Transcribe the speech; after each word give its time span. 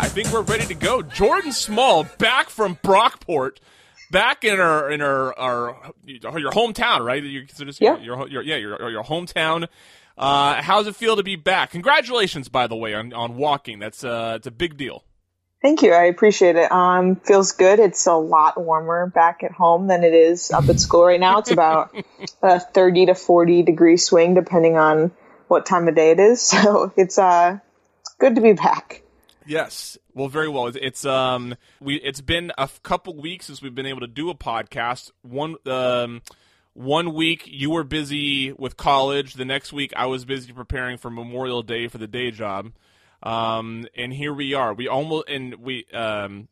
I 0.00 0.08
think 0.08 0.32
we're 0.32 0.40
ready 0.42 0.64
to 0.66 0.74
go. 0.74 1.02
Jordan 1.02 1.52
Small 1.52 2.04
back 2.18 2.48
from 2.48 2.76
Brockport, 2.76 3.58
back 4.10 4.44
in 4.44 4.58
our 4.58 4.90
in 4.90 5.02
our, 5.02 5.38
our 5.38 5.92
your 6.06 6.52
hometown, 6.52 7.04
right? 7.04 7.22
You 7.22 7.44
consider 7.46 7.70
Yeah. 7.78 7.98
your, 7.98 8.26
your 8.28 8.42
yeah 8.42 8.56
your 8.56 8.90
your 8.90 9.04
hometown. 9.04 9.68
Uh, 10.16 10.62
how's 10.62 10.86
it 10.86 10.96
feel 10.96 11.16
to 11.16 11.22
be 11.22 11.36
back? 11.36 11.70
Congratulations, 11.72 12.48
by 12.48 12.66
the 12.66 12.76
way, 12.76 12.94
on, 12.94 13.12
on 13.12 13.36
walking. 13.36 13.78
That's 13.78 14.02
uh, 14.02 14.34
it's 14.36 14.46
a 14.46 14.50
big 14.50 14.78
deal. 14.78 15.04
Thank 15.60 15.82
you. 15.82 15.92
I 15.92 16.04
appreciate 16.04 16.56
it. 16.56 16.72
Um, 16.72 17.16
feels 17.16 17.52
good. 17.52 17.78
It's 17.78 18.06
a 18.06 18.14
lot 18.14 18.58
warmer 18.58 19.06
back 19.06 19.42
at 19.44 19.52
home 19.52 19.86
than 19.86 20.02
it 20.02 20.14
is 20.14 20.50
up 20.50 20.66
at 20.70 20.80
school 20.80 21.04
right 21.04 21.20
now. 21.20 21.38
It's 21.40 21.50
about 21.50 21.94
a 22.42 22.58
30 22.58 23.06
to 23.06 23.14
40 23.14 23.62
degree 23.64 23.98
swing 23.98 24.32
depending 24.32 24.78
on 24.78 25.10
what 25.48 25.66
time 25.66 25.88
of 25.88 25.94
day 25.94 26.10
it 26.12 26.18
is. 26.20 26.40
So 26.50 26.90
it's 26.96 27.18
uh, 27.18 27.58
it's 28.00 28.14
good 28.18 28.36
to 28.36 28.40
be 28.40 28.54
back. 28.54 29.02
Yes. 29.50 29.98
Well, 30.14 30.28
very 30.28 30.48
well. 30.48 30.68
It's, 30.68 31.04
um 31.04 31.56
we 31.80 31.96
it's 31.96 32.20
been 32.20 32.52
a 32.56 32.70
couple 32.84 33.16
weeks 33.16 33.46
since 33.46 33.60
we've 33.60 33.74
been 33.74 33.84
able 33.84 33.98
to 34.00 34.06
do 34.06 34.30
a 34.30 34.34
podcast. 34.34 35.10
One 35.22 35.56
um 35.66 36.22
one 36.72 37.14
week 37.14 37.48
you 37.48 37.70
were 37.70 37.82
busy 37.82 38.52
with 38.52 38.76
college. 38.76 39.34
The 39.34 39.44
next 39.44 39.72
week 39.72 39.92
I 39.96 40.06
was 40.06 40.24
busy 40.24 40.52
preparing 40.52 40.98
for 40.98 41.10
Memorial 41.10 41.62
Day 41.62 41.88
for 41.88 41.98
the 41.98 42.06
day 42.06 42.30
job. 42.30 42.70
Um 43.24 43.88
and 43.96 44.12
here 44.12 44.32
we 44.32 44.54
are. 44.54 44.72
We 44.72 44.86
almost 44.86 45.28
and 45.28 45.56
we 45.56 45.84
um 45.92 46.46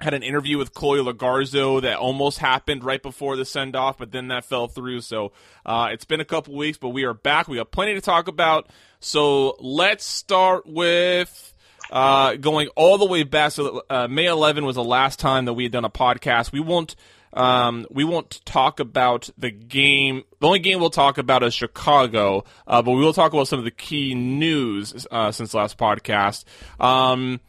had 0.00 0.14
an 0.14 0.22
interview 0.22 0.58
with 0.58 0.72
Chloe 0.74 1.00
Logarzo 1.00 1.82
that 1.82 1.96
almost 1.96 2.38
happened 2.38 2.84
right 2.84 3.02
before 3.02 3.34
the 3.34 3.44
send 3.44 3.74
off, 3.74 3.98
but 3.98 4.12
then 4.12 4.28
that 4.28 4.44
fell 4.44 4.68
through. 4.68 5.00
So 5.00 5.32
uh, 5.66 5.88
it's 5.90 6.04
been 6.04 6.20
a 6.20 6.24
couple 6.24 6.54
weeks, 6.54 6.78
but 6.78 6.90
we 6.90 7.02
are 7.02 7.14
back. 7.14 7.48
We 7.48 7.56
got 7.56 7.72
plenty 7.72 7.94
to 7.94 8.00
talk 8.00 8.28
about. 8.28 8.68
So 9.00 9.56
let's 9.58 10.04
start 10.04 10.68
with 10.68 11.52
uh, 11.90 12.34
going 12.36 12.68
all 12.76 12.98
the 12.98 13.06
way 13.06 13.22
back. 13.22 13.52
So 13.52 13.82
uh, 13.88 14.08
May 14.08 14.26
11 14.26 14.64
was 14.64 14.76
the 14.76 14.84
last 14.84 15.18
time 15.18 15.44
that 15.46 15.54
we 15.54 15.64
had 15.64 15.72
done 15.72 15.84
a 15.84 15.90
podcast. 15.90 16.52
We 16.52 16.60
won't. 16.60 16.94
Um, 17.30 17.86
we 17.90 18.04
won't 18.04 18.44
talk 18.46 18.80
about 18.80 19.28
the 19.36 19.50
game. 19.50 20.24
The 20.40 20.46
only 20.46 20.60
game 20.60 20.80
we'll 20.80 20.88
talk 20.88 21.18
about 21.18 21.42
is 21.42 21.52
Chicago, 21.52 22.44
uh, 22.66 22.80
but 22.80 22.92
we 22.92 23.00
will 23.00 23.12
talk 23.12 23.34
about 23.34 23.48
some 23.48 23.58
of 23.58 23.66
the 23.66 23.70
key 23.70 24.14
news 24.14 25.06
uh, 25.10 25.30
since 25.30 25.52
last 25.52 25.76
podcast. 25.76 26.44
Um, 26.80 27.40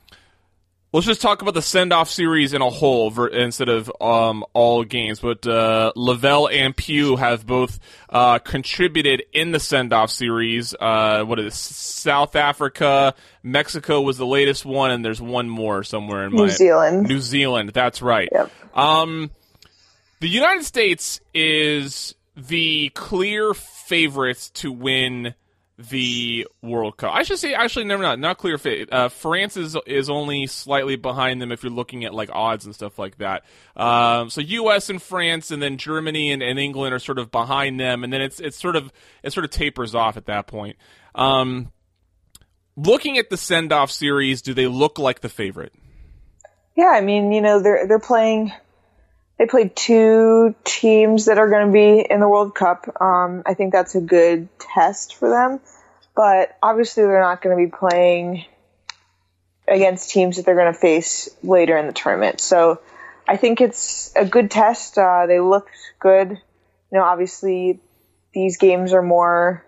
Let's 0.91 1.05
just 1.05 1.21
talk 1.21 1.43
about 1.43 1.53
the 1.53 1.61
send 1.61 1.93
off 1.93 2.09
series 2.09 2.53
in 2.53 2.63
a 2.63 2.69
whole 2.69 3.11
ver- 3.11 3.27
instead 3.27 3.69
of 3.69 3.91
um, 4.01 4.43
all 4.53 4.83
games. 4.83 5.19
But 5.19 5.45
uh, 5.45 5.91
Lavelle 5.95 6.47
and 6.47 6.75
Pugh 6.75 7.15
have 7.15 7.45
both 7.45 7.79
uh, 8.09 8.39
contributed 8.39 9.23
in 9.31 9.51
the 9.51 9.59
send 9.59 9.93
off 9.93 10.09
series. 10.09 10.73
Uh, 10.73 11.25
what 11.25 11.37
is? 11.39 11.53
South 11.53 12.35
Africa, 12.35 13.13
Mexico 13.43 14.01
was 14.01 14.17
the 14.17 14.25
latest 14.25 14.65
one, 14.65 14.89
and 14.89 15.05
there's 15.05 15.21
one 15.21 15.47
more 15.47 15.83
somewhere 15.83 16.25
in 16.25 16.31
New 16.31 16.43
my 16.43 16.47
Zealand. 16.47 17.07
New 17.07 17.19
Zealand. 17.19 17.69
That's 17.69 18.01
right. 18.01 18.29
Yep. 18.31 18.51
Um, 18.73 19.29
the 20.21 20.27
United 20.29 20.65
States 20.65 21.21
is 21.35 22.15
the 22.35 22.89
clear 22.95 23.53
favorite 23.53 24.49
to 24.55 24.71
win 24.71 25.35
the 25.79 26.45
World 26.61 26.97
Cup. 26.97 27.13
I 27.13 27.23
should 27.23 27.39
say, 27.39 27.53
actually, 27.53 27.85
never 27.85 28.03
not 28.03 28.19
not 28.19 28.37
clear 28.37 28.57
favorite. 28.57 28.91
Uh, 28.91 29.07
France 29.07 29.55
is 29.55 29.77
is 29.85 30.09
only 30.09 30.45
slightly 30.45 30.97
behind 30.97 31.41
them 31.41 31.51
if 31.51 31.63
you're 31.63 31.71
looking 31.71 32.03
at 32.03 32.13
like 32.13 32.29
odds 32.33 32.65
and 32.65 32.75
stuff 32.75 32.99
like 32.99 33.17
that. 33.19 33.45
Um, 33.77 34.29
so 34.29 34.41
U.S. 34.41 34.89
and 34.89 35.01
France, 35.01 35.51
and 35.51 35.61
then 35.61 35.77
Germany 35.77 36.31
and, 36.31 36.43
and 36.43 36.59
England 36.59 36.93
are 36.93 36.99
sort 36.99 37.17
of 37.17 37.31
behind 37.31 37.79
them, 37.79 38.03
and 38.03 38.11
then 38.11 38.21
it's 38.21 38.41
it's 38.41 38.59
sort 38.59 38.75
of 38.75 38.91
it 39.23 39.31
sort 39.31 39.45
of 39.45 39.51
tapers 39.51 39.95
off 39.95 40.17
at 40.17 40.25
that 40.25 40.47
point. 40.47 40.75
Um, 41.15 41.71
looking 42.75 43.17
at 43.17 43.29
the 43.29 43.37
send 43.37 43.71
off 43.71 43.89
series, 43.89 44.41
do 44.41 44.53
they 44.53 44.67
look 44.67 44.99
like 44.99 45.21
the 45.21 45.29
favorite? 45.29 45.73
Yeah, 46.75 46.89
I 46.89 47.01
mean, 47.01 47.31
you 47.31 47.41
know, 47.41 47.61
they're 47.61 47.87
they're 47.87 47.99
playing. 47.99 48.51
They 49.39 49.45
played 49.45 49.73
two 49.73 50.53
teams 50.65 51.25
that 51.25 51.37
are 51.37 51.49
going 51.49 51.67
to 51.67 51.71
be 51.71 52.05
in 52.07 52.19
the 52.19 52.27
World 52.27 52.53
Cup. 52.53 53.01
Um, 53.01 53.41
I 53.45 53.53
think 53.53 53.71
that's 53.71 53.95
a 53.95 54.01
good 54.01 54.49
test 54.59 55.15
for 55.15 55.29
them, 55.29 55.61
but 56.13 56.57
obviously 56.61 57.03
they're 57.03 57.21
not 57.21 57.41
going 57.41 57.57
to 57.57 57.65
be 57.65 57.71
playing 57.71 58.43
against 59.65 60.09
teams 60.09 60.35
that 60.35 60.45
they're 60.45 60.57
going 60.57 60.73
to 60.73 60.77
face 60.77 61.29
later 61.41 61.77
in 61.77 61.87
the 61.87 61.93
tournament. 61.93 62.41
So 62.41 62.81
I 63.25 63.37
think 63.37 63.61
it's 63.61 64.11
a 64.13 64.25
good 64.25 64.51
test. 64.51 64.97
Uh, 64.97 65.25
they 65.25 65.39
looked 65.39 65.71
good. 65.99 66.31
You 66.31 66.97
know, 66.97 67.03
obviously 67.03 67.79
these 68.33 68.57
games 68.57 68.91
are 68.91 69.01
more 69.01 69.65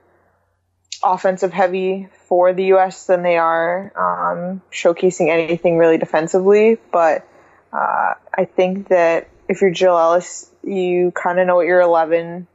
offensive 1.01 1.53
heavy 1.53 2.09
for 2.27 2.51
the 2.51 2.65
U.S. 2.65 3.05
than 3.05 3.23
they 3.23 3.37
are 3.37 3.93
um, 3.95 4.61
showcasing 4.69 5.29
anything 5.29 5.77
really 5.77 5.97
defensively. 5.97 6.77
But 6.91 7.25
uh, 7.71 8.15
I 8.33 8.45
think 8.45 8.89
that 8.89 9.29
if 9.47 9.61
you're 9.61 9.71
Jill 9.71 9.97
Ellis, 9.97 10.49
you 10.63 11.11
kind 11.11 11.39
of 11.39 11.47
know 11.47 11.55
what 11.55 11.65
your 11.65 11.81
11 11.81 12.47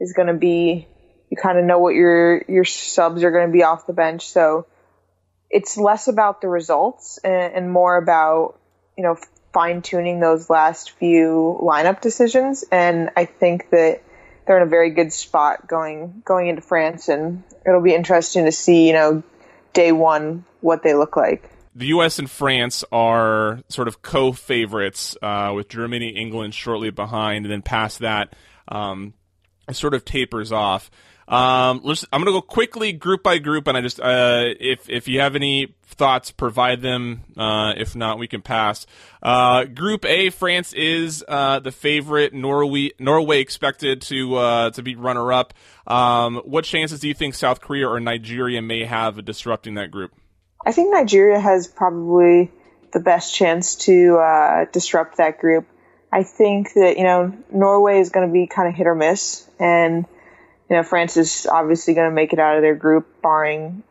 is 0.00 0.12
going 0.12 0.28
to 0.28 0.34
be. 0.34 0.86
You 1.30 1.36
kind 1.36 1.58
of 1.58 1.64
know 1.64 1.78
what 1.78 1.94
your 1.94 2.42
your 2.48 2.64
subs 2.64 3.24
are 3.24 3.30
going 3.30 3.46
to 3.46 3.52
be 3.52 3.62
off 3.62 3.86
the 3.86 3.94
bench. 3.94 4.28
So 4.28 4.66
it's 5.50 5.76
less 5.76 6.08
about 6.08 6.40
the 6.40 6.48
results 6.48 7.18
and, 7.24 7.54
and 7.54 7.72
more 7.72 7.96
about 7.96 8.58
you 8.96 9.04
know 9.04 9.16
fine 9.52 9.82
tuning 9.82 10.20
those 10.20 10.50
last 10.50 10.92
few 10.92 11.58
lineup 11.62 12.00
decisions. 12.00 12.64
And 12.70 13.10
I 13.16 13.26
think 13.26 13.70
that 13.70 14.02
they're 14.46 14.56
in 14.56 14.66
a 14.66 14.70
very 14.70 14.90
good 14.90 15.12
spot 15.12 15.66
going 15.66 16.22
going 16.24 16.48
into 16.48 16.62
France, 16.62 17.08
and 17.08 17.44
it'll 17.66 17.80
be 17.80 17.94
interesting 17.94 18.44
to 18.44 18.52
see 18.52 18.86
you 18.88 18.92
know 18.92 19.22
day 19.72 19.92
one 19.92 20.44
what 20.60 20.82
they 20.82 20.94
look 20.94 21.16
like. 21.16 21.48
The 21.74 21.86
U.S. 21.86 22.18
and 22.18 22.30
France 22.30 22.84
are 22.92 23.60
sort 23.68 23.88
of 23.88 24.02
co-favorites, 24.02 25.16
uh, 25.22 25.52
with 25.54 25.68
Germany, 25.68 26.08
England 26.10 26.54
shortly 26.54 26.90
behind, 26.90 27.44
and 27.44 27.52
then 27.52 27.62
past 27.62 28.00
that, 28.00 28.34
um, 28.68 29.14
it 29.68 29.74
sort 29.74 29.94
of 29.94 30.04
tapers 30.04 30.52
off. 30.52 30.90
Um, 31.28 31.80
let's, 31.84 32.04
I'm 32.12 32.22
going 32.22 32.34
to 32.34 32.40
go 32.40 32.42
quickly, 32.42 32.92
group 32.92 33.22
by 33.22 33.38
group, 33.38 33.66
and 33.66 33.76
I 33.76 33.80
just 33.80 34.00
uh, 34.00 34.44
if 34.60 34.90
if 34.90 35.08
you 35.08 35.20
have 35.20 35.34
any 35.34 35.74
thoughts, 35.86 36.30
provide 36.30 36.82
them. 36.82 37.22
Uh, 37.36 37.72
if 37.76 37.94
not, 37.94 38.18
we 38.18 38.26
can 38.26 38.42
pass. 38.42 38.86
Uh, 39.22 39.64
group 39.64 40.04
A, 40.04 40.30
France 40.30 40.72
is 40.72 41.24
uh, 41.26 41.60
the 41.60 41.72
favorite. 41.72 42.34
Norway 42.34 42.90
Norway 42.98 43.40
expected 43.40 44.02
to 44.02 44.36
uh, 44.36 44.70
to 44.72 44.82
be 44.82 44.94
runner 44.94 45.32
up. 45.32 45.54
Um, 45.86 46.36
what 46.44 46.64
chances 46.64 47.00
do 47.00 47.08
you 47.08 47.14
think 47.14 47.34
South 47.34 47.60
Korea 47.60 47.88
or 47.88 48.00
Nigeria 48.00 48.60
may 48.60 48.84
have 48.84 49.18
of 49.18 49.24
disrupting 49.24 49.74
that 49.74 49.90
group? 49.90 50.12
I 50.64 50.72
think 50.72 50.92
Nigeria 50.92 51.40
has 51.40 51.66
probably 51.66 52.50
the 52.92 53.00
best 53.00 53.34
chance 53.34 53.74
to 53.76 54.16
uh, 54.18 54.64
disrupt 54.72 55.16
that 55.16 55.38
group. 55.38 55.66
I 56.12 56.22
think 56.24 56.74
that 56.74 56.98
you 56.98 57.04
know 57.04 57.32
Norway 57.50 58.00
is 58.00 58.10
going 58.10 58.28
to 58.28 58.32
be 58.32 58.46
kind 58.46 58.68
of 58.68 58.74
hit 58.74 58.86
or 58.86 58.94
miss, 58.94 59.48
and 59.58 60.04
you 60.68 60.76
know 60.76 60.82
France 60.82 61.16
is 61.16 61.46
obviously 61.50 61.94
going 61.94 62.08
to 62.08 62.14
make 62.14 62.32
it 62.32 62.38
out 62.38 62.56
of 62.56 62.62
their 62.62 62.74
group, 62.74 63.22
barring 63.22 63.82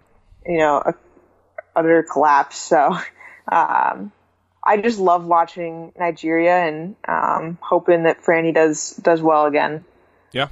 you 0.46 0.60
know 0.60 0.78
a 0.78 0.94
utter 1.76 2.04
collapse. 2.04 2.58
So 2.58 2.96
um, 3.52 4.12
I 4.64 4.78
just 4.78 5.00
love 5.00 5.26
watching 5.26 5.92
Nigeria 5.98 6.56
and 6.68 6.96
um, 7.08 7.58
hoping 7.62 8.04
that 8.04 8.22
Franny 8.22 8.54
does 8.54 8.92
does 8.92 9.22
well 9.22 9.48
again. 9.48 9.84
Yeah, 10.32 10.50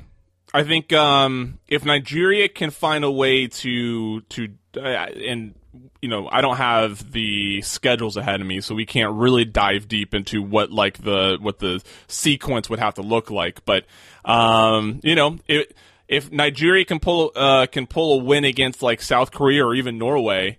I 0.54 0.64
think 0.64 0.92
um, 0.92 1.60
if 1.68 1.86
Nigeria 1.86 2.50
can 2.50 2.72
find 2.72 3.04
a 3.04 3.12
way 3.12 3.48
to 3.48 4.22
to 4.22 4.50
uh, 4.76 4.80
and 4.80 5.54
you 6.02 6.10
know 6.10 6.28
I 6.32 6.42
don't 6.42 6.58
have 6.58 7.12
the 7.12 7.62
schedules 7.62 8.18
ahead 8.18 8.42
of 8.42 8.48
me, 8.48 8.62
so 8.62 8.76
we 8.76 8.86
can't 8.86 9.14
really 9.14 9.46
dive 9.46 9.88
deep 9.88 10.14
into 10.14 10.42
what 10.42 10.72
like 10.72 10.98
the 10.98 11.38
what 11.42 11.60
the 11.60 11.82
sequence 12.08 12.70
would 12.70 12.80
have 12.80 12.96
to 12.96 13.02
look 13.02 13.30
like. 13.30 13.66
But 13.66 13.86
um, 14.26 15.00
you 15.04 15.16
know, 15.16 15.38
it, 15.48 15.76
if 16.08 16.32
Nigeria 16.32 16.86
can 16.86 17.00
pull 17.00 17.32
uh, 17.36 17.68
can 17.68 17.88
pull 17.88 18.20
a 18.20 18.24
win 18.24 18.46
against 18.46 18.82
like 18.82 19.02
South 19.02 19.32
Korea 19.32 19.66
or 19.66 19.76
even 19.76 19.98
Norway. 19.98 20.58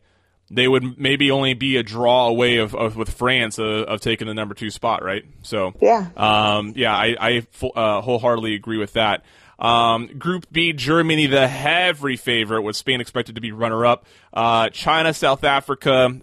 They 0.52 0.66
would 0.66 0.98
maybe 0.98 1.30
only 1.30 1.54
be 1.54 1.76
a 1.76 1.84
draw 1.84 2.26
away 2.26 2.56
of, 2.56 2.74
of 2.74 2.96
with 2.96 3.08
France 3.10 3.60
uh, 3.60 3.84
of 3.86 4.00
taking 4.00 4.26
the 4.26 4.34
number 4.34 4.52
two 4.52 4.70
spot, 4.70 5.04
right? 5.04 5.24
So 5.42 5.74
Yeah. 5.80 6.08
um, 6.16 6.72
yeah, 6.74 6.92
I, 6.92 7.14
I 7.20 7.46
uh, 7.76 8.00
wholeheartedly 8.00 8.56
agree 8.56 8.76
with 8.76 8.94
that. 8.94 9.24
Um, 9.60 10.06
Group 10.18 10.46
B, 10.50 10.72
Germany, 10.72 11.26
the 11.26 11.46
heavy 11.46 12.16
favorite, 12.16 12.62
with 12.62 12.76
Spain 12.76 13.00
expected 13.00 13.34
to 13.34 13.40
be 13.40 13.52
runner-up. 13.52 14.06
Uh, 14.32 14.70
China, 14.70 15.12
South 15.12 15.44
Africa. 15.44 16.20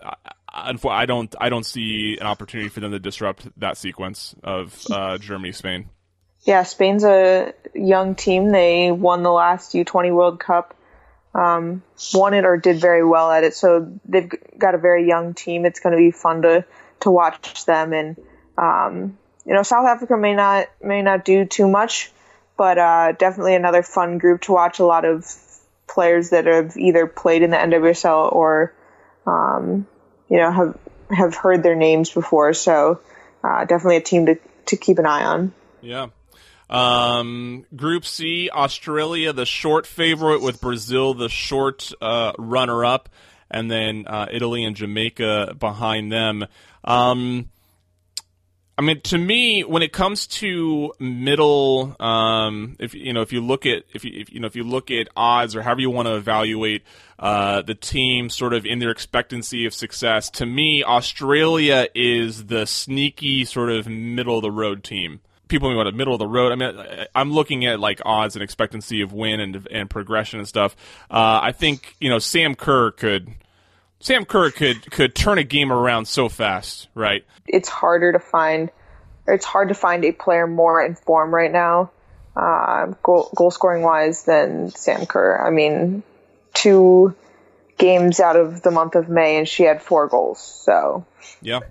I, 0.51 0.73
I 0.89 1.05
don't, 1.05 1.35
I 1.39 1.49
don't 1.49 1.65
see 1.65 2.17
an 2.19 2.25
opportunity 2.25 2.69
for 2.69 2.79
them 2.79 2.91
to 2.91 2.99
disrupt 2.99 3.47
that 3.59 3.77
sequence 3.77 4.35
of 4.43 4.75
uh, 4.91 5.17
Germany, 5.19 5.51
Spain. 5.51 5.89
Yeah, 6.41 6.63
Spain's 6.63 7.03
a 7.03 7.53
young 7.75 8.15
team. 8.15 8.51
They 8.51 8.91
won 8.91 9.21
the 9.21 9.31
last 9.31 9.73
U20 9.73 10.15
World 10.15 10.39
Cup, 10.39 10.75
um, 11.35 11.83
won 12.13 12.33
it 12.33 12.45
or 12.45 12.57
did 12.57 12.79
very 12.79 13.03
well 13.03 13.29
at 13.29 13.43
it. 13.43 13.53
So 13.53 13.99
they've 14.05 14.31
got 14.57 14.73
a 14.73 14.77
very 14.77 15.07
young 15.07 15.33
team. 15.33 15.65
It's 15.65 15.79
going 15.79 15.91
to 15.91 15.97
be 15.97 16.11
fun 16.11 16.43
to 16.43 16.65
to 17.01 17.11
watch 17.11 17.65
them. 17.65 17.93
And 17.93 18.17
um, 18.57 19.17
you 19.45 19.53
know, 19.53 19.63
South 19.63 19.87
Africa 19.87 20.15
may 20.15 20.35
not 20.35 20.67
may 20.81 21.01
not 21.01 21.25
do 21.25 21.43
too 21.45 21.67
much, 21.67 22.11
but 22.57 22.77
uh, 22.77 23.11
definitely 23.13 23.55
another 23.55 23.83
fun 23.83 24.17
group 24.17 24.41
to 24.41 24.51
watch. 24.51 24.79
A 24.79 24.85
lot 24.85 25.05
of 25.05 25.25
players 25.87 26.31
that 26.31 26.45
have 26.45 26.75
either 26.75 27.07
played 27.07 27.43
in 27.43 27.51
the 27.51 27.57
NWSL 27.57 28.31
or 28.33 28.73
um, 29.25 29.87
you 30.29 30.37
know 30.37 30.51
have 30.51 30.77
have 31.09 31.35
heard 31.35 31.63
their 31.63 31.75
names 31.75 32.11
before. 32.11 32.53
So 32.53 32.99
uh, 33.43 33.65
definitely 33.65 33.97
a 33.97 34.01
team 34.01 34.25
to 34.25 34.39
to 34.67 34.77
keep 34.77 34.99
an 34.99 35.05
eye 35.05 35.23
on. 35.23 35.53
Yeah. 35.81 36.07
Um, 36.69 37.65
Group 37.75 38.05
C, 38.05 38.49
Australia, 38.49 39.31
the 39.31 39.45
short 39.45 39.87
favorite, 39.87 40.41
with 40.41 40.59
Brazil, 40.59 41.13
the 41.13 41.29
short 41.29 41.93
uh, 42.01 42.33
runner 42.37 42.83
up, 42.83 43.07
and 43.49 43.71
then 43.71 44.05
uh, 44.05 44.27
Italy 44.29 44.65
and 44.65 44.75
Jamaica 44.75 45.55
behind 45.57 46.11
them. 46.11 46.45
Um, 46.83 47.49
I 48.79 48.83
mean, 48.83 49.01
to 49.01 49.17
me, 49.17 49.63
when 49.63 49.81
it 49.81 49.91
comes 49.91 50.27
to 50.27 50.93
middle, 50.99 51.95
um, 51.99 52.75
if 52.77 52.93
you 52.93 53.11
know, 53.11 53.21
if 53.21 53.33
you 53.33 53.41
look 53.41 53.65
at 53.65 53.83
if 53.93 54.05
you 54.05 54.11
if, 54.13 54.31
you 54.31 54.39
know 54.39 54.45
if 54.45 54.55
you 54.55 54.63
look 54.63 54.91
at 54.91 55.09
odds 55.15 55.55
or 55.55 55.63
however 55.63 55.81
you 55.81 55.89
want 55.89 56.07
to 56.07 56.15
evaluate 56.15 56.83
uh, 57.17 57.63
the 57.63 57.73
team, 57.73 58.29
sort 58.29 58.53
of 58.53 58.67
in 58.67 58.77
their 58.77 58.91
expectancy 58.91 59.65
of 59.65 59.73
success, 59.73 60.29
to 60.29 60.45
me, 60.45 60.83
Australia 60.83 61.87
is 61.95 62.45
the 62.45 62.67
sneaky 62.67 63.45
sort 63.45 63.71
of 63.71 63.87
middle 63.87 64.35
of 64.35 64.43
the 64.43 64.51
road 64.51 64.83
team. 64.83 65.21
People 65.47 65.75
want 65.75 65.87
a 65.87 65.91
middle 65.91 66.13
of 66.13 66.19
the 66.19 66.27
road. 66.27 66.51
I 66.51 66.55
mean, 66.55 67.07
I'm 67.15 67.31
looking 67.31 67.65
at 67.65 67.79
like 67.79 67.99
odds 68.05 68.35
and 68.35 68.43
expectancy 68.43 69.01
of 69.01 69.11
win 69.11 69.39
and 69.39 69.67
and 69.71 69.89
progression 69.89 70.37
and 70.37 70.47
stuff. 70.47 70.75
Uh, 71.09 71.39
I 71.41 71.51
think 71.51 71.95
you 71.99 72.09
know 72.09 72.19
Sam 72.19 72.53
Kerr 72.53 72.91
could 72.91 73.33
Sam 73.99 74.25
Kerr 74.25 74.51
could 74.51 74.89
could 74.91 75.15
turn 75.15 75.37
a 75.37 75.43
game 75.43 75.71
around 75.71 76.05
so 76.07 76.29
fast, 76.29 76.87
right? 76.93 77.25
It's 77.47 77.69
harder 77.69 78.11
to 78.11 78.19
find. 78.19 78.69
It's 79.27 79.45
hard 79.45 79.69
to 79.69 79.73
find 79.73 80.05
a 80.05 80.11
player 80.11 80.47
more 80.47 80.83
in 80.83 80.95
form 80.95 81.33
right 81.33 81.51
now, 81.51 81.91
uh, 82.35 82.93
goal, 83.03 83.29
goal 83.35 83.51
scoring 83.51 83.83
wise, 83.83 84.23
than 84.23 84.69
Sam 84.69 85.05
Kerr. 85.05 85.37
I 85.45 85.49
mean, 85.49 86.03
two 86.53 87.15
games 87.77 88.19
out 88.19 88.35
of 88.35 88.61
the 88.61 88.71
month 88.71 88.95
of 88.95 89.09
May, 89.09 89.37
and 89.37 89.47
she 89.47 89.63
had 89.63 89.81
four 89.81 90.07
goals. 90.07 90.39
So 90.39 91.05
yeah. 91.41 91.61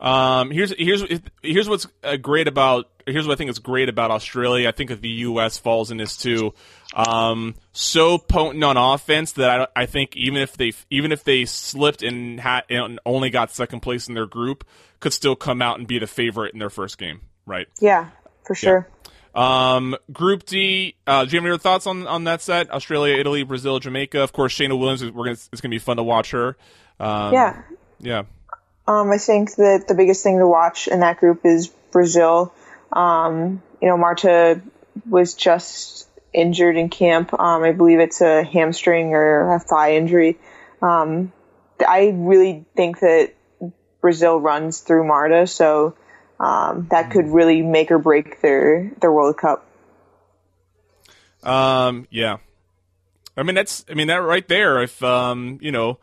Um, 0.00 0.50
here's 0.50 0.72
here's 0.78 1.02
here's 1.42 1.68
what's 1.68 1.86
uh, 2.04 2.16
great 2.16 2.46
about 2.46 2.88
here's 3.08 3.26
what 3.26 3.34
I 3.34 3.36
think 3.36 3.50
is 3.50 3.58
great 3.58 3.88
about 3.88 4.10
Australia. 4.10 4.68
I 4.68 4.72
think 4.72 4.90
that 4.90 5.00
the 5.00 5.08
U.S. 5.08 5.58
falls 5.58 5.90
in 5.90 5.96
this 5.96 6.16
too. 6.16 6.54
Um, 6.94 7.54
so 7.72 8.18
potent 8.18 8.62
on 8.64 8.76
offense 8.76 9.32
that 9.32 9.68
I, 9.76 9.82
I 9.82 9.86
think 9.86 10.16
even 10.16 10.40
if 10.40 10.56
they 10.56 10.72
even 10.90 11.12
if 11.12 11.24
they 11.24 11.44
slipped 11.44 12.02
and, 12.02 12.40
had, 12.40 12.62
and 12.70 13.00
only 13.04 13.30
got 13.30 13.50
second 13.50 13.80
place 13.80 14.08
in 14.08 14.14
their 14.14 14.26
group, 14.26 14.64
could 15.00 15.12
still 15.12 15.36
come 15.36 15.62
out 15.62 15.78
and 15.78 15.86
be 15.86 15.98
the 15.98 16.06
favorite 16.06 16.52
in 16.52 16.58
their 16.58 16.70
first 16.70 16.98
game, 16.98 17.20
right? 17.46 17.66
Yeah, 17.80 18.10
for 18.44 18.54
sure. 18.54 18.88
Yeah. 18.88 18.94
Um, 19.34 19.96
Group 20.12 20.46
D. 20.46 20.96
Uh, 21.06 21.24
do 21.24 21.30
you 21.30 21.40
have 21.40 21.48
any 21.48 21.58
thoughts 21.58 21.86
on 21.86 22.06
on 22.06 22.24
that 22.24 22.42
set? 22.42 22.70
Australia, 22.70 23.16
Italy, 23.16 23.44
Brazil, 23.44 23.78
Jamaica. 23.78 24.20
Of 24.20 24.32
course, 24.32 24.52
Cheyna 24.52 24.76
Williams. 24.76 25.04
We're 25.04 25.24
gonna, 25.24 25.32
it's 25.32 25.60
going 25.60 25.70
to 25.70 25.74
be 25.74 25.78
fun 25.78 25.98
to 25.98 26.02
watch 26.02 26.32
her. 26.32 26.56
Um, 26.98 27.32
yeah. 27.32 27.62
Yeah. 28.00 28.22
Um, 28.86 29.10
I 29.10 29.18
think 29.18 29.54
that 29.56 29.84
the 29.86 29.94
biggest 29.94 30.22
thing 30.22 30.38
to 30.38 30.48
watch 30.48 30.88
in 30.88 31.00
that 31.00 31.18
group 31.18 31.44
is 31.44 31.68
Brazil. 31.68 32.52
Um, 32.92 33.62
you 33.80 33.88
know, 33.88 33.96
Marta 33.96 34.60
was 35.08 35.34
just 35.34 36.08
injured 36.32 36.76
in 36.76 36.88
camp. 36.88 37.32
Um, 37.32 37.62
I 37.62 37.72
believe 37.72 38.00
it's 38.00 38.20
a 38.20 38.44
hamstring 38.44 39.14
or 39.14 39.54
a 39.54 39.60
thigh 39.60 39.96
injury. 39.96 40.38
Um, 40.82 41.32
I 41.86 42.12
really 42.14 42.64
think 42.74 43.00
that 43.00 43.34
Brazil 44.00 44.40
runs 44.40 44.80
through 44.80 45.06
Marta, 45.06 45.46
so 45.46 45.96
um, 46.40 46.86
that 46.90 47.10
could 47.10 47.28
really 47.28 47.62
make 47.62 47.90
or 47.90 47.98
break 47.98 48.40
their 48.40 48.92
their 49.00 49.12
World 49.12 49.36
Cup. 49.36 49.66
Um, 51.42 52.06
yeah, 52.10 52.38
I 53.36 53.42
mean 53.42 53.54
that's 53.54 53.84
I 53.88 53.94
mean 53.94 54.08
that 54.08 54.22
right 54.22 54.46
there. 54.46 54.82
If 54.82 55.02
um, 55.02 55.58
you 55.60 55.72
know 55.72 55.98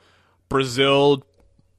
Brazil, 0.50 1.26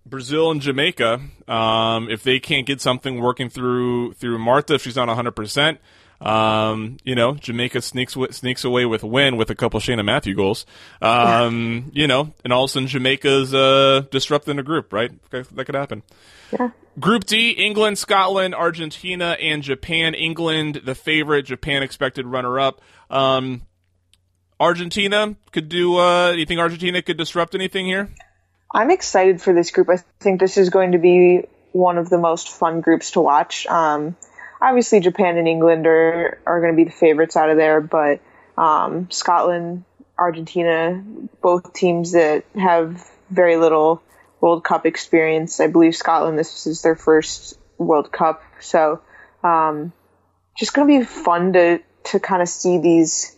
Brazil 0.09 0.53
and 0.53 0.61
Jamaica, 0.61 1.21
um, 1.49 2.09
if 2.09 2.23
they 2.23 2.39
can't 2.39 2.65
get 2.65 2.81
something 2.81 3.21
working 3.21 3.49
through 3.51 4.13
through 4.15 4.39
Marta, 4.39 4.75
if 4.75 4.83
she's 4.83 4.97
not 4.97 5.09
hundred 5.09 5.33
percent, 5.33 5.81
um, 6.21 6.97
you 7.03 7.15
know, 7.15 7.35
Jamaica 7.35 7.83
sneaks 7.83 8.17
sneaks 8.31 8.65
away 8.65 8.87
with 8.87 9.03
a 9.03 9.07
win 9.07 9.37
with 9.37 9.51
a 9.51 9.55
couple 9.55 9.81
Cheyna 9.81 10.03
Matthew 10.03 10.35
goals. 10.35 10.65
Um. 11.03 11.91
You 11.93 12.07
know, 12.07 12.33
and 12.45 12.53
all 12.53 12.65
of 12.65 12.71
a 12.71 12.73
sudden 12.73 12.87
Jamaica's 12.87 13.53
uh, 13.53 14.03
disrupting 14.11 14.57
the 14.57 14.63
group, 14.63 14.93
right? 14.93 15.11
That 15.31 15.65
could 15.67 15.75
happen. 15.75 16.03
Yeah. 16.53 16.71
Group 16.99 17.25
D: 17.25 17.51
England, 17.51 17.99
Scotland, 17.99 18.55
Argentina, 18.55 19.37
and 19.41 19.63
Japan. 19.63 20.15
England, 20.15 20.83
the 20.85 20.95
favorite. 20.95 21.43
Japan, 21.43 21.83
expected 21.83 22.27
runner-up. 22.27 22.81
Um, 23.11 23.63
Argentina 24.59 25.37
could 25.53 25.69
do. 25.69 25.97
Uh, 25.97 26.33
do 26.33 26.39
you 26.39 26.47
think 26.47 26.61
Argentina 26.61 27.03
could 27.03 27.19
disrupt 27.19 27.55
anything 27.55 27.85
here? 27.85 28.09
I'm 28.73 28.91
excited 28.91 29.41
for 29.41 29.53
this 29.53 29.71
group. 29.71 29.89
I 29.89 29.99
think 30.21 30.41
this 30.41 30.57
is 30.57 30.71
going 30.71 30.93
to 30.93 30.99
be 30.99 31.45
one 31.73 31.99
of 31.99 32.09
the 32.09 32.19
most 32.19 32.51
fun 32.51 32.81
groups 32.81 33.13
to 33.13 33.21
watch. 33.21 33.67
Um, 33.67 34.17
obviously 34.61 35.01
Japan 35.01 35.37
and 35.37 35.49
England 35.49 35.87
are 35.87 36.41
are 36.47 36.61
going 36.61 36.73
to 36.73 36.77
be 36.77 36.85
the 36.85 36.97
favorites 36.97 37.37
out 37.37 37.51
of 37.51 37.57
there, 37.57 37.81
but 37.81 38.21
um, 38.57 39.11
Scotland, 39.11 39.85
Argentina, 40.19 41.03
both 41.43 41.73
teams 41.73 42.13
that 42.13 42.45
have 42.55 43.09
very 43.31 43.57
little 43.57 44.03
World 44.41 44.65
Cup 44.65 44.87
experience. 44.87 45.61
I 45.61 45.67
believe 45.67 45.95
Scotland 45.95 46.39
this 46.39 46.67
is 46.67 46.83
their 46.83 46.97
first 46.97 47.59
World 47.79 48.13
Cup, 48.13 48.43
so 48.61 49.01
um, 49.43 49.93
just 50.57 50.73
going 50.73 50.89
to 50.89 50.99
be 50.99 51.05
fun 51.05 51.53
to 51.55 51.81
to 52.05 52.21
kind 52.21 52.43
of 52.43 52.49
see 52.49 52.79
these 52.79 53.36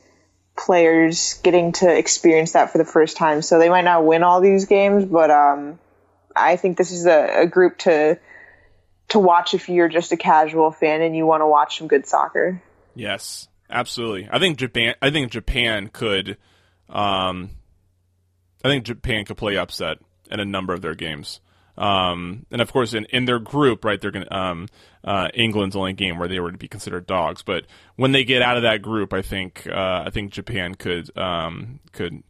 players 0.58 1.34
getting 1.42 1.72
to 1.72 1.96
experience 1.96 2.52
that 2.52 2.72
for 2.72 2.78
the 2.78 2.84
first 2.84 3.16
time. 3.16 3.42
So 3.42 3.58
they 3.58 3.68
might 3.68 3.84
not 3.84 4.04
win 4.04 4.22
all 4.22 4.40
these 4.40 4.66
games, 4.66 5.04
but 5.04 5.30
um, 5.30 5.78
I 6.34 6.56
think 6.56 6.76
this 6.76 6.90
is 6.90 7.06
a, 7.06 7.42
a 7.42 7.46
group 7.46 7.78
to 7.78 8.18
to 9.08 9.18
watch 9.18 9.54
if 9.54 9.68
you're 9.70 9.88
just 9.88 10.12
a 10.12 10.16
casual 10.16 10.70
fan 10.70 11.00
and 11.00 11.16
you 11.16 11.24
want 11.24 11.40
to 11.40 11.46
watch 11.46 11.78
some 11.78 11.88
good 11.88 12.06
soccer. 12.06 12.62
Yes, 12.94 13.48
absolutely. 13.70 14.28
I 14.30 14.38
think 14.38 14.58
Japan. 14.58 14.94
I 15.00 15.10
think 15.10 15.30
Japan 15.30 15.88
could. 15.88 16.36
Um, 16.88 17.50
I 18.64 18.68
think 18.68 18.84
Japan 18.84 19.24
could 19.24 19.36
play 19.36 19.56
upset 19.56 19.98
in 20.30 20.40
a 20.40 20.44
number 20.44 20.74
of 20.74 20.82
their 20.82 20.94
games. 20.94 21.40
Um, 21.78 22.44
and 22.50 22.60
of 22.60 22.72
course, 22.72 22.92
in, 22.92 23.04
in 23.06 23.24
their 23.24 23.38
group, 23.38 23.84
right, 23.84 24.00
they're 24.00 24.10
going 24.10 24.26
to 24.26 24.36
um, 24.36 24.68
uh, 25.04 25.28
England's 25.32 25.76
only 25.76 25.92
game 25.92 26.18
where 26.18 26.28
they 26.28 26.40
were 26.40 26.52
to 26.52 26.58
be 26.58 26.68
considered 26.68 27.06
dogs. 27.06 27.42
But 27.42 27.64
when 27.96 28.12
they 28.12 28.24
get 28.24 28.42
out 28.42 28.56
of 28.56 28.64
that 28.64 28.82
group, 28.82 29.12
I 29.12 29.22
think 29.22 29.66
uh, 29.66 30.02
I 30.06 30.10
think 30.10 30.32
Japan 30.32 30.74
could 30.74 31.16
um, 31.16 31.80
could. 31.92 32.22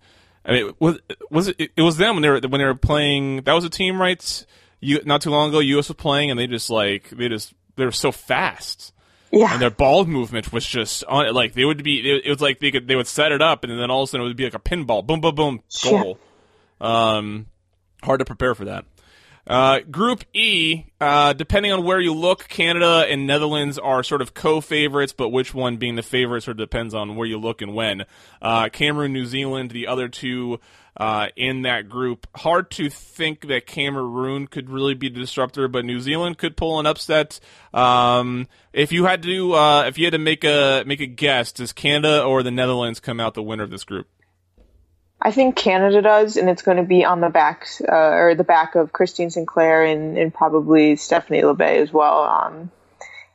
I 0.44 0.52
mean, 0.52 0.72
was 0.78 0.98
was 1.30 1.48
it? 1.48 1.72
It 1.76 1.82
was 1.82 1.96
them 1.96 2.14
when 2.14 2.22
they 2.22 2.28
were 2.28 2.40
when 2.40 2.60
they 2.60 2.66
were 2.66 2.74
playing. 2.74 3.42
That 3.42 3.54
was 3.54 3.64
a 3.64 3.70
team, 3.70 4.00
right? 4.00 4.46
you 4.80 5.00
not 5.04 5.22
too 5.22 5.30
long 5.30 5.48
ago, 5.50 5.60
U.S. 5.60 5.88
was 5.88 5.96
playing, 5.96 6.30
and 6.30 6.38
they 6.38 6.46
just 6.46 6.70
like 6.70 7.10
they 7.10 7.28
just 7.28 7.52
they 7.76 7.84
were 7.84 7.92
so 7.92 8.12
fast. 8.12 8.92
Yeah. 9.30 9.52
And 9.52 9.60
their 9.60 9.70
ball 9.70 10.06
movement 10.06 10.54
was 10.54 10.66
just 10.66 11.04
on 11.04 11.26
it. 11.26 11.34
like 11.34 11.52
they 11.52 11.64
would 11.64 11.82
be. 11.82 11.98
It, 12.10 12.28
was 12.28 12.40
like 12.40 12.60
they 12.60 12.70
could 12.70 12.88
they 12.88 12.96
would 12.96 13.06
set 13.06 13.32
it 13.32 13.42
up, 13.42 13.64
and 13.64 13.78
then 13.78 13.90
all 13.90 14.02
of 14.02 14.08
a 14.08 14.10
sudden 14.10 14.24
it 14.24 14.28
would 14.28 14.36
be 14.36 14.44
like 14.44 14.54
a 14.54 14.58
pinball, 14.58 15.06
boom, 15.06 15.20
boom, 15.20 15.34
boom, 15.34 15.62
goal. 15.82 16.18
Yeah. 16.80 17.16
Um, 17.16 17.46
hard 18.02 18.20
to 18.20 18.24
prepare 18.24 18.54
for 18.54 18.66
that. 18.66 18.84
Uh, 19.48 19.80
group 19.90 20.24
E, 20.34 20.84
uh, 21.00 21.32
depending 21.32 21.72
on 21.72 21.82
where 21.82 21.98
you 21.98 22.12
look, 22.12 22.48
Canada 22.48 23.06
and 23.08 23.26
Netherlands 23.26 23.78
are 23.78 24.02
sort 24.02 24.20
of 24.20 24.34
co-favorites, 24.34 25.14
but 25.14 25.30
which 25.30 25.54
one 25.54 25.78
being 25.78 25.96
the 25.96 26.02
favorite 26.02 26.42
sort 26.42 26.60
of 26.60 26.68
depends 26.68 26.92
on 26.92 27.16
where 27.16 27.26
you 27.26 27.38
look 27.38 27.62
and 27.62 27.74
when. 27.74 28.04
Uh, 28.42 28.68
Cameroon, 28.68 29.14
New 29.14 29.24
Zealand, 29.24 29.70
the 29.70 29.86
other 29.86 30.06
two 30.06 30.60
uh, 30.98 31.28
in 31.34 31.62
that 31.62 31.88
group. 31.88 32.26
Hard 32.36 32.70
to 32.72 32.90
think 32.90 33.46
that 33.48 33.66
Cameroon 33.66 34.48
could 34.48 34.68
really 34.68 34.94
be 34.94 35.08
the 35.08 35.20
disruptor, 35.20 35.66
but 35.66 35.86
New 35.86 36.00
Zealand 36.00 36.36
could 36.36 36.54
pull 36.54 36.78
an 36.78 36.84
upset. 36.84 37.40
Um, 37.72 38.48
if 38.74 38.92
you 38.92 39.06
had 39.06 39.22
to, 39.22 39.54
uh, 39.54 39.84
if 39.84 39.96
you 39.96 40.04
had 40.04 40.12
to 40.12 40.18
make 40.18 40.44
a 40.44 40.82
make 40.86 41.00
a 41.00 41.06
guess, 41.06 41.52
does 41.52 41.72
Canada 41.72 42.22
or 42.22 42.42
the 42.42 42.50
Netherlands 42.50 43.00
come 43.00 43.18
out 43.18 43.32
the 43.32 43.42
winner 43.42 43.62
of 43.62 43.70
this 43.70 43.84
group? 43.84 44.08
I 45.20 45.32
think 45.32 45.56
Canada 45.56 46.00
does, 46.00 46.36
and 46.36 46.48
it's 46.48 46.62
going 46.62 46.76
to 46.76 46.84
be 46.84 47.04
on 47.04 47.20
the 47.20 47.28
back 47.28 47.66
uh, 47.86 47.92
or 47.92 48.34
the 48.36 48.44
back 48.44 48.76
of 48.76 48.92
Christine 48.92 49.30
Sinclair 49.30 49.84
and, 49.84 50.16
and 50.16 50.32
probably 50.32 50.94
Stephanie 50.96 51.42
Labbé 51.42 51.82
as 51.82 51.92
well. 51.92 52.22
Um, 52.22 52.70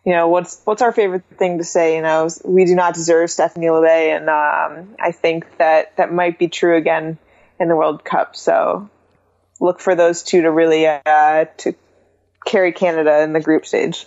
you 0.06 0.14
know, 0.14 0.30
what's 0.30 0.62
what's 0.64 0.82
our 0.82 0.94
favorite 0.94 1.24
thing 1.38 1.58
to 1.58 1.64
say? 1.64 1.96
You 1.96 2.02
know, 2.02 2.30
we 2.46 2.66
do 2.66 2.76
not 2.76 2.94
deserve 2.94 3.30
Stephanie 3.32 3.68
Labbé, 3.68 4.16
and 4.16 4.30
um, 4.30 4.96
I 5.00 5.12
think 5.12 5.58
that 5.58 5.98
that 5.98 6.12
might 6.12 6.40
be 6.40 6.48
true 6.48 6.78
again 6.78 7.18
in 7.60 7.68
the 7.68 7.76
World 7.76 8.04
Cup. 8.04 8.36
So 8.36 8.90
look 9.60 9.80
for 9.80 9.96
those 9.96 10.24
two 10.24 10.42
to 10.44 10.52
really 10.52 10.88
uh, 10.88 11.46
to 11.58 11.76
carry 12.46 12.72
Canada 12.72 13.22
in 13.22 13.34
the 13.34 13.40
group 13.42 13.66
stage. 13.66 14.06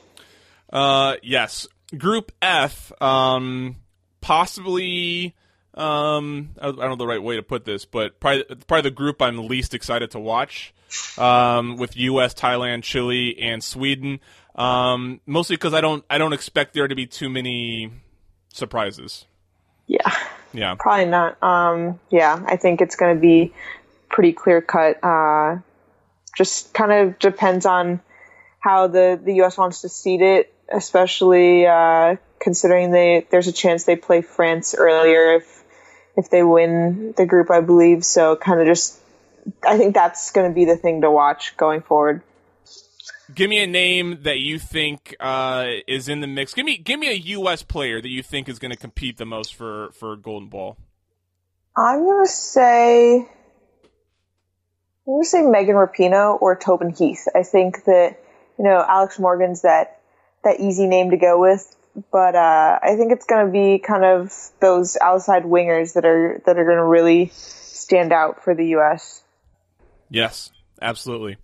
Uh, 0.72 1.16
yes, 1.22 1.66
Group 1.96 2.32
F, 2.42 2.90
um, 3.00 3.76
possibly 4.20 5.34
um, 5.76 6.50
I 6.60 6.66
don't 6.66 6.78
know 6.78 6.96
the 6.96 7.06
right 7.06 7.22
way 7.22 7.36
to 7.36 7.42
put 7.42 7.64
this, 7.64 7.84
but 7.84 8.18
probably, 8.20 8.44
probably 8.66 8.90
the 8.90 8.94
group 8.94 9.20
I'm 9.20 9.46
least 9.46 9.74
excited 9.74 10.10
to 10.12 10.18
watch 10.18 10.74
um, 11.18 11.76
with 11.76 11.96
U.S., 11.96 12.34
Thailand, 12.34 12.82
Chile, 12.82 13.38
and 13.40 13.62
Sweden. 13.62 14.20
Um, 14.54 15.20
mostly 15.26 15.56
because 15.56 15.74
I 15.74 15.82
don't 15.82 16.04
I 16.08 16.16
don't 16.16 16.32
expect 16.32 16.72
there 16.72 16.88
to 16.88 16.94
be 16.94 17.06
too 17.06 17.28
many 17.28 17.90
surprises. 18.48 19.26
Yeah. 19.86 20.10
Yeah. 20.52 20.74
Probably 20.78 21.04
not. 21.04 21.42
Um, 21.42 22.00
yeah, 22.10 22.42
I 22.46 22.56
think 22.56 22.80
it's 22.80 22.96
going 22.96 23.14
to 23.14 23.20
be 23.20 23.52
pretty 24.08 24.32
clear 24.32 24.62
cut. 24.62 25.04
Uh, 25.04 25.58
just 26.36 26.72
kind 26.72 26.92
of 26.92 27.18
depends 27.18 27.66
on 27.66 28.00
how 28.60 28.86
the, 28.86 29.20
the 29.22 29.34
U.S. 29.36 29.58
wants 29.58 29.82
to 29.82 29.88
seed 29.88 30.22
it, 30.22 30.52
especially 30.72 31.66
uh, 31.66 32.16
considering 32.40 32.90
they 32.90 33.26
there's 33.30 33.46
a 33.46 33.52
chance 33.52 33.84
they 33.84 33.96
play 33.96 34.22
France 34.22 34.74
earlier 34.76 35.34
if 35.34 35.55
if 36.16 36.30
they 36.30 36.42
win 36.42 37.14
the 37.16 37.26
group, 37.26 37.50
I 37.50 37.60
believe. 37.60 38.04
So 38.04 38.36
kind 38.36 38.60
of 38.60 38.66
just, 38.66 38.98
I 39.66 39.76
think 39.76 39.94
that's 39.94 40.32
going 40.32 40.50
to 40.50 40.54
be 40.54 40.64
the 40.64 40.76
thing 40.76 41.02
to 41.02 41.10
watch 41.10 41.56
going 41.56 41.82
forward. 41.82 42.22
Give 43.34 43.50
me 43.50 43.62
a 43.62 43.66
name 43.66 44.20
that 44.22 44.38
you 44.38 44.58
think 44.58 45.16
uh, 45.18 45.66
is 45.88 46.08
in 46.08 46.20
the 46.20 46.28
mix. 46.28 46.54
Give 46.54 46.64
me 46.64 46.76
give 46.76 47.00
me 47.00 47.08
a 47.08 47.14
U.S. 47.14 47.62
player 47.62 48.00
that 48.00 48.08
you 48.08 48.22
think 48.22 48.48
is 48.48 48.60
going 48.60 48.70
to 48.70 48.76
compete 48.76 49.16
the 49.16 49.26
most 49.26 49.54
for 49.54 49.90
for 49.92 50.14
Golden 50.14 50.48
Ball. 50.48 50.76
I'm 51.76 52.06
gonna 52.06 52.26
say 52.26 53.16
I'm 53.18 53.26
gonna 55.06 55.24
say 55.24 55.42
Megan 55.42 55.74
Rapinoe 55.74 56.40
or 56.40 56.56
Tobin 56.56 56.90
Heath. 56.90 57.28
I 57.34 57.42
think 57.42 57.84
that 57.84 58.18
you 58.58 58.64
know 58.64 58.82
Alex 58.86 59.18
Morgan's 59.18 59.62
that 59.62 60.00
that 60.42 60.60
easy 60.60 60.86
name 60.86 61.10
to 61.10 61.16
go 61.16 61.40
with, 61.40 61.75
but 62.10 62.34
uh, 62.34 62.78
I 62.82 62.96
think 62.96 63.12
it's 63.12 63.26
gonna 63.26 63.50
be 63.50 63.78
kind 63.78 64.04
of 64.04 64.32
those 64.60 64.96
outside 65.00 65.44
wingers 65.44 65.94
that 65.94 66.04
are 66.04 66.40
that 66.46 66.58
are 66.58 66.64
gonna 66.64 66.86
really 66.86 67.30
stand 67.32 68.12
out 68.12 68.42
for 68.42 68.54
the 68.54 68.68
U.S. 68.68 69.22
Yes, 70.10 70.50
absolutely. 70.80 71.36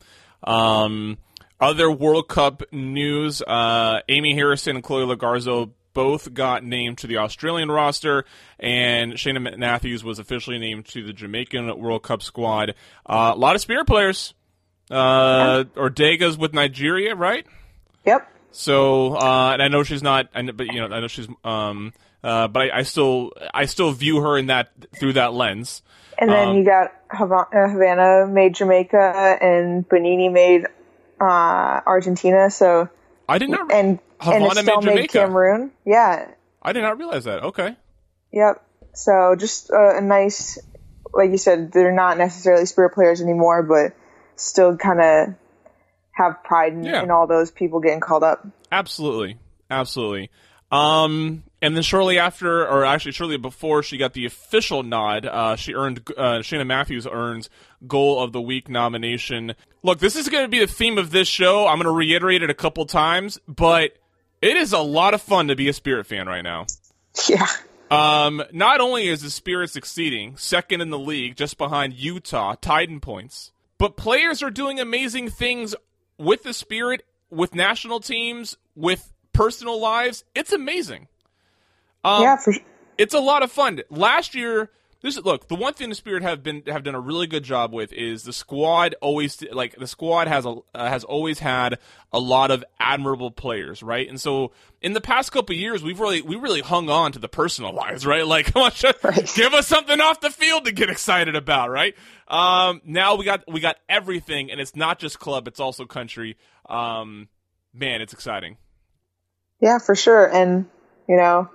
Um, 0.44 1.18
other 1.60 1.90
World 1.90 2.28
Cup 2.28 2.62
news: 2.72 3.42
uh, 3.42 4.00
Amy 4.08 4.34
Harrison 4.34 4.76
and 4.76 4.84
Chloe 4.84 5.04
Logarzo 5.04 5.70
both 5.94 6.32
got 6.32 6.64
named 6.64 6.98
to 6.98 7.06
the 7.06 7.18
Australian 7.18 7.70
roster, 7.70 8.24
and 8.58 9.16
Cheyna 9.16 9.40
Matthews 9.40 10.02
was 10.02 10.18
officially 10.18 10.58
named 10.58 10.86
to 10.86 11.04
the 11.04 11.12
Jamaican 11.12 11.78
World 11.78 12.02
Cup 12.02 12.22
squad. 12.22 12.74
Uh, 13.06 13.32
a 13.34 13.38
lot 13.38 13.54
of 13.54 13.60
spear 13.60 13.84
players. 13.84 14.34
Uh, 14.90 15.64
Ordega's 15.76 16.36
with 16.36 16.52
Nigeria, 16.52 17.14
right? 17.14 17.46
Yep. 18.04 18.28
So, 18.52 19.16
uh, 19.16 19.50
and 19.52 19.62
I 19.62 19.68
know 19.68 19.82
she's 19.82 20.02
not, 20.02 20.28
I 20.34 20.42
know, 20.42 20.52
but 20.52 20.66
you 20.66 20.80
know, 20.80 20.94
I 20.94 21.00
know 21.00 21.08
she's, 21.08 21.26
um, 21.42 21.92
uh, 22.22 22.48
but 22.48 22.62
I, 22.62 22.78
I, 22.78 22.82
still, 22.82 23.32
I 23.52 23.64
still 23.64 23.92
view 23.92 24.20
her 24.20 24.38
in 24.38 24.46
that 24.46 24.70
through 24.98 25.14
that 25.14 25.32
lens. 25.32 25.82
And 26.18 26.30
then 26.30 26.48
um, 26.48 26.56
you 26.56 26.64
got 26.64 26.92
Havana 27.10 28.26
made 28.28 28.54
Jamaica, 28.54 29.38
and 29.40 29.88
Banini 29.88 30.28
made 30.28 30.66
uh, 31.20 31.80
Argentina. 31.86 32.50
So 32.50 32.88
I 33.28 33.38
did 33.38 33.50
not. 33.50 33.72
And 33.72 33.98
Havana 34.20 34.48
and 34.50 34.58
Estelle 34.58 34.82
made, 34.82 34.94
made 34.94 35.10
Cameroon. 35.10 35.72
Yeah. 35.84 36.30
I 36.62 36.72
did 36.72 36.82
not 36.82 36.98
realize 36.98 37.24
that. 37.24 37.42
Okay. 37.42 37.74
Yep. 38.32 38.64
So 38.94 39.34
just 39.36 39.70
a, 39.70 39.96
a 39.96 40.00
nice, 40.00 40.58
like 41.12 41.30
you 41.30 41.38
said, 41.38 41.72
they're 41.72 41.90
not 41.92 42.18
necessarily 42.18 42.66
spirit 42.66 42.90
players 42.90 43.20
anymore, 43.20 43.62
but 43.62 43.96
still 44.36 44.76
kind 44.76 45.00
of 45.00 45.34
have 46.12 46.42
pride 46.44 46.72
in, 46.72 46.84
yeah. 46.84 47.02
in, 47.02 47.10
all 47.10 47.26
those 47.26 47.50
people 47.50 47.80
getting 47.80 48.00
called 48.00 48.22
up. 48.22 48.46
Absolutely, 48.70 49.38
absolutely. 49.70 50.30
Um, 50.70 51.42
and 51.60 51.76
then 51.76 51.82
shortly 51.82 52.18
after, 52.18 52.66
or 52.66 52.84
actually 52.84 53.12
shortly 53.12 53.36
before 53.36 53.82
she 53.82 53.98
got 53.98 54.14
the 54.14 54.24
official 54.24 54.82
nod, 54.82 55.26
uh, 55.26 55.56
she 55.56 55.74
earned 55.74 56.02
uh, 56.16 56.42
Cheyna 56.42 56.64
Matthews 56.64 57.06
earns 57.06 57.50
Goal 57.86 58.22
of 58.22 58.32
the 58.32 58.40
Week 58.40 58.68
nomination. 58.68 59.54
Look, 59.82 59.98
this 59.98 60.16
is 60.16 60.28
going 60.28 60.44
to 60.44 60.48
be 60.48 60.60
the 60.60 60.66
theme 60.66 60.96
of 60.96 61.10
this 61.10 61.28
show. 61.28 61.66
I'm 61.66 61.76
going 61.76 61.84
to 61.84 61.90
reiterate 61.90 62.42
it 62.42 62.50
a 62.50 62.54
couple 62.54 62.86
times, 62.86 63.38
but 63.46 63.92
it 64.40 64.56
is 64.56 64.72
a 64.72 64.80
lot 64.80 65.14
of 65.14 65.20
fun 65.22 65.48
to 65.48 65.56
be 65.56 65.68
a 65.68 65.72
Spirit 65.72 66.06
fan 66.06 66.26
right 66.26 66.42
now. 66.42 66.66
Yeah. 67.28 67.46
Um, 67.90 68.42
not 68.52 68.80
only 68.80 69.06
is 69.08 69.20
the 69.20 69.30
Spirit 69.30 69.68
succeeding, 69.68 70.36
second 70.38 70.80
in 70.80 70.88
the 70.88 70.98
league, 70.98 71.36
just 71.36 71.58
behind 71.58 71.92
Utah, 71.92 72.54
tied 72.58 72.88
in 72.88 73.00
points, 73.00 73.52
but 73.76 73.98
players 73.98 74.42
are 74.42 74.50
doing 74.50 74.80
amazing 74.80 75.28
things 75.28 75.74
with 76.18 76.42
the 76.42 76.52
Spirit, 76.52 77.04
with 77.30 77.54
national 77.54 78.00
teams, 78.00 78.56
with 78.74 79.12
personal 79.32 79.80
lives. 79.80 80.24
It's 80.34 80.52
amazing. 80.52 81.08
Um, 82.04 82.22
yeah, 82.22 82.36
for 82.36 82.54
It's 82.98 83.14
a 83.14 83.20
lot 83.20 83.42
of 83.42 83.50
fun. 83.50 83.80
Last 83.90 84.34
year, 84.34 84.70
this 85.02 85.18
look 85.18 85.48
the 85.48 85.54
one 85.54 85.74
thing 85.74 85.88
the 85.88 85.94
Spirit 85.94 86.22
have 86.22 86.42
been 86.42 86.62
have 86.66 86.84
done 86.84 86.94
a 86.94 87.00
really 87.00 87.26
good 87.26 87.42
job 87.42 87.72
with 87.72 87.92
is 87.92 88.22
the 88.22 88.32
squad 88.32 88.94
always 89.00 89.42
like 89.52 89.76
the 89.76 89.86
squad 89.86 90.28
has 90.28 90.46
a 90.46 90.56
uh, 90.74 90.88
has 90.88 91.04
always 91.04 91.40
had 91.40 91.78
a 92.12 92.20
lot 92.20 92.50
of 92.50 92.64
admirable 92.78 93.30
players, 93.30 93.82
right? 93.82 94.08
And 94.08 94.20
so 94.20 94.52
in 94.80 94.92
the 94.92 95.00
past 95.00 95.32
couple 95.32 95.54
years, 95.56 95.82
we've 95.82 95.98
really 95.98 96.22
we 96.22 96.36
really 96.36 96.60
hung 96.60 96.88
on 96.88 97.12
to 97.12 97.18
the 97.18 97.28
personal 97.28 97.72
lives, 97.74 98.06
right? 98.06 98.26
Like, 98.26 98.52
come 98.52 98.62
on, 98.62 98.72
right. 99.02 99.32
give 99.34 99.54
us 99.54 99.66
something 99.66 100.00
off 100.00 100.20
the 100.20 100.30
field 100.30 100.64
to 100.66 100.72
get 100.72 100.88
excited 100.88 101.34
about, 101.34 101.70
right? 101.70 101.94
Um, 102.28 102.80
now 102.84 103.16
we 103.16 103.24
got 103.24 103.44
we 103.50 103.60
got 103.60 103.76
everything, 103.88 104.50
and 104.50 104.60
it's 104.60 104.76
not 104.76 104.98
just 104.98 105.18
club; 105.18 105.48
it's 105.48 105.60
also 105.60 105.84
country. 105.84 106.36
Um, 106.68 107.28
man, 107.74 108.00
it's 108.00 108.12
exciting. 108.12 108.56
Yeah, 109.60 109.78
for 109.78 109.94
sure, 109.94 110.32
and 110.32 110.66
you 111.08 111.16
know, 111.16 111.50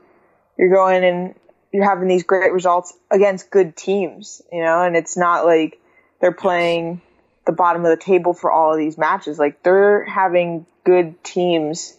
you're 0.57 0.73
going 0.73 1.03
and 1.03 1.35
you're 1.77 1.87
having 1.87 2.07
these 2.07 2.23
great 2.23 2.51
results 2.51 2.91
against 3.11 3.51
good 3.51 3.75
teams, 3.75 4.41
you 4.51 4.63
know, 4.63 4.81
and 4.81 4.95
it's 4.95 5.15
not 5.15 5.45
like 5.45 5.79
they're 6.19 6.31
playing 6.31 7.03
the 7.45 7.51
bottom 7.51 7.85
of 7.85 7.91
the 7.91 8.03
table 8.03 8.33
for 8.33 8.51
all 8.51 8.73
of 8.73 8.79
these 8.79 8.97
matches. 8.97 9.37
Like 9.37 9.61
they're 9.61 10.03
having 10.03 10.65
good 10.83 11.23
teams 11.23 11.95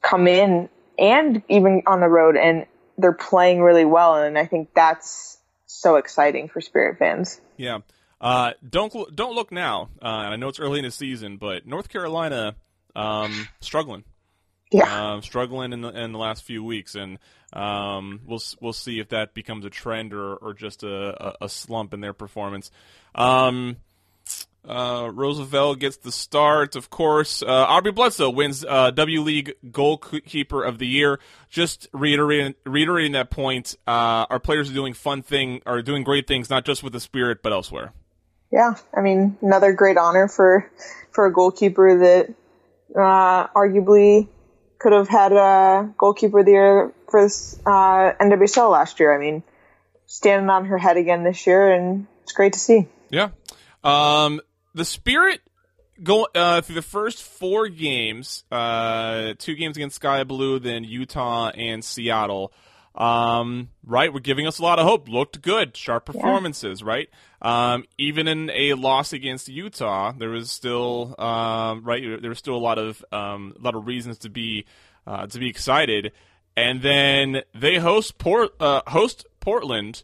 come 0.00 0.26
in 0.26 0.70
and 0.98 1.42
even 1.50 1.82
on 1.86 2.00
the 2.00 2.08
road 2.08 2.38
and 2.38 2.64
they're 2.96 3.12
playing 3.12 3.60
really 3.60 3.84
well 3.84 4.14
and 4.14 4.38
I 4.38 4.46
think 4.46 4.70
that's 4.74 5.36
so 5.66 5.96
exciting 5.96 6.48
for 6.48 6.62
Spirit 6.62 6.98
fans. 6.98 7.38
Yeah. 7.58 7.80
Uh, 8.18 8.52
don't 8.66 9.14
don't 9.14 9.34
look 9.34 9.52
now. 9.52 9.90
Uh, 10.00 10.06
I 10.06 10.36
know 10.36 10.48
it's 10.48 10.60
early 10.60 10.78
in 10.78 10.86
the 10.86 10.90
season, 10.90 11.36
but 11.36 11.66
North 11.66 11.90
Carolina 11.90 12.56
um, 12.96 13.46
struggling. 13.60 14.04
Yeah, 14.70 15.12
um, 15.12 15.22
struggling 15.22 15.72
in 15.72 15.80
the 15.80 15.88
in 15.88 16.12
the 16.12 16.18
last 16.18 16.44
few 16.44 16.62
weeks, 16.62 16.94
and 16.94 17.18
um, 17.52 18.20
we'll 18.24 18.42
we'll 18.60 18.72
see 18.72 19.00
if 19.00 19.08
that 19.08 19.34
becomes 19.34 19.64
a 19.64 19.70
trend 19.70 20.12
or 20.12 20.36
or 20.36 20.54
just 20.54 20.82
a, 20.84 21.44
a 21.44 21.48
slump 21.48 21.92
in 21.92 22.00
their 22.00 22.12
performance. 22.12 22.70
Um, 23.14 23.76
uh, 24.68 25.10
Roosevelt 25.12 25.78
gets 25.78 25.96
the 25.96 26.12
start, 26.12 26.76
of 26.76 26.90
course. 26.90 27.42
Uh, 27.42 27.46
Aubrey 27.46 27.92
Bledsoe 27.92 28.30
wins 28.30 28.64
uh, 28.64 28.90
W 28.90 29.22
League 29.22 29.54
Goalkeeper 29.72 30.62
of 30.62 30.78
the 30.78 30.86
Year. 30.86 31.18
Just 31.48 31.88
reiterating, 31.92 32.54
reiterating 32.66 33.12
that 33.12 33.30
point, 33.30 33.76
uh, 33.86 34.26
our 34.28 34.38
players 34.38 34.70
are 34.70 34.74
doing 34.74 34.92
fun 34.92 35.22
thing, 35.22 35.62
are 35.64 35.80
doing 35.82 36.04
great 36.04 36.26
things, 36.26 36.50
not 36.50 36.64
just 36.64 36.82
with 36.82 36.92
the 36.92 37.00
Spirit, 37.00 37.42
but 37.42 37.52
elsewhere. 37.52 37.92
Yeah, 38.52 38.74
I 38.94 39.00
mean, 39.00 39.38
another 39.40 39.72
great 39.72 39.96
honor 39.96 40.28
for 40.28 40.70
for 41.10 41.26
a 41.26 41.32
goalkeeper 41.32 41.98
that 42.00 42.34
uh, 42.94 43.46
arguably 43.48 44.28
could 44.80 44.92
have 44.92 45.08
had 45.08 45.32
a 45.32 45.92
goalkeeper 45.96 46.40
of 46.40 46.46
the 46.46 46.52
year 46.52 46.92
for 47.08 47.22
this 47.22 47.60
uh, 47.66 48.12
NWSL 48.18 48.72
last 48.72 48.98
year. 48.98 49.14
I 49.14 49.18
mean, 49.18 49.44
standing 50.06 50.48
on 50.48 50.64
her 50.64 50.78
head 50.78 50.96
again 50.96 51.22
this 51.22 51.46
year, 51.46 51.70
and 51.70 52.06
it's 52.22 52.32
great 52.32 52.54
to 52.54 52.58
see. 52.58 52.88
Yeah. 53.10 53.28
Um, 53.84 54.40
the 54.74 54.86
Spirit 54.86 55.40
go 56.02 56.26
uh, 56.34 56.62
through 56.62 56.76
the 56.76 56.82
first 56.82 57.22
four 57.22 57.68
games, 57.68 58.44
uh, 58.50 59.34
two 59.38 59.54
games 59.54 59.76
against 59.76 59.96
Sky 59.96 60.24
Blue, 60.24 60.58
then 60.58 60.82
Utah 60.84 61.50
and 61.50 61.84
Seattle. 61.84 62.52
Um, 62.94 63.70
right, 63.84 64.12
we're 64.12 64.20
giving 64.20 64.46
us 64.46 64.58
a 64.58 64.62
lot 64.62 64.78
of 64.78 64.86
hope. 64.86 65.08
Looked 65.08 65.42
good, 65.42 65.76
sharp 65.76 66.06
performances, 66.06 66.80
yeah. 66.80 66.88
right? 66.88 67.08
Um, 67.40 67.84
even 67.98 68.28
in 68.28 68.50
a 68.50 68.74
loss 68.74 69.12
against 69.12 69.48
Utah, 69.48 70.12
there 70.12 70.30
was 70.30 70.50
still 70.50 71.14
um, 71.18 71.84
right. 71.84 72.02
There 72.20 72.28
was 72.28 72.38
still 72.38 72.56
a 72.56 72.58
lot 72.58 72.78
of 72.78 73.04
um, 73.12 73.54
a 73.58 73.62
lot 73.62 73.74
of 73.74 73.86
reasons 73.86 74.18
to 74.18 74.30
be 74.30 74.66
uh, 75.06 75.26
to 75.26 75.38
be 75.38 75.48
excited. 75.48 76.12
And 76.56 76.82
then 76.82 77.42
they 77.54 77.78
host 77.78 78.18
Port 78.18 78.50
uh, 78.60 78.82
host 78.88 79.24
Portland, 79.38 80.02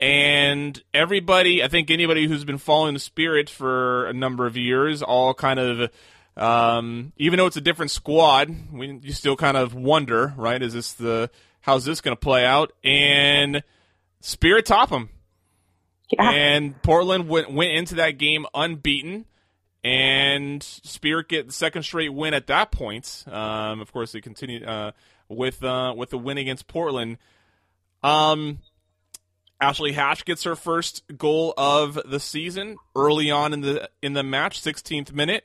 and 0.00 0.82
everybody. 0.92 1.62
I 1.62 1.68
think 1.68 1.90
anybody 1.90 2.26
who's 2.26 2.44
been 2.44 2.58
following 2.58 2.94
the 2.94 3.00
Spirit 3.00 3.48
for 3.48 4.06
a 4.06 4.12
number 4.12 4.46
of 4.46 4.56
years, 4.56 5.02
all 5.02 5.34
kind 5.34 5.60
of. 5.60 5.90
Um, 6.36 7.12
even 7.16 7.38
though 7.38 7.46
it's 7.46 7.56
a 7.56 7.60
different 7.60 7.92
squad, 7.92 8.52
we, 8.72 8.98
you 9.04 9.12
still 9.12 9.36
kind 9.36 9.56
of 9.56 9.72
wonder, 9.72 10.34
right? 10.36 10.60
Is 10.60 10.72
this 10.72 10.92
the 10.94 11.30
how's 11.64 11.84
this 11.84 12.00
going 12.00 12.16
to 12.16 12.20
play 12.20 12.44
out? 12.44 12.72
And 12.82 13.62
Spirit 14.20 14.66
top 14.66 14.90
them 14.90 15.10
yeah. 16.10 16.30
And 16.30 16.82
Portland 16.82 17.28
went 17.28 17.52
went 17.52 17.72
into 17.72 17.96
that 17.96 18.18
game 18.18 18.46
unbeaten, 18.54 19.24
and 19.82 20.62
Spirit 20.62 21.28
get 21.28 21.46
the 21.46 21.52
second 21.52 21.82
straight 21.82 22.12
win 22.12 22.34
at 22.34 22.46
that 22.48 22.70
point. 22.70 23.24
Um, 23.26 23.80
of 23.80 23.92
course, 23.92 24.12
they 24.12 24.20
continued 24.20 24.64
uh, 24.64 24.92
with 25.28 25.62
uh, 25.64 25.94
with 25.96 26.10
the 26.10 26.18
win 26.18 26.38
against 26.38 26.66
Portland. 26.66 27.18
Um, 28.02 28.58
Ashley 29.60 29.92
Hatch 29.92 30.24
gets 30.24 30.44
her 30.44 30.56
first 30.56 31.04
goal 31.16 31.54
of 31.56 31.98
the 32.04 32.20
season 32.20 32.76
early 32.94 33.30
on 33.30 33.52
in 33.52 33.60
the 33.62 33.88
in 34.02 34.12
the 34.12 34.22
match, 34.22 34.60
16th 34.60 35.12
minute. 35.12 35.44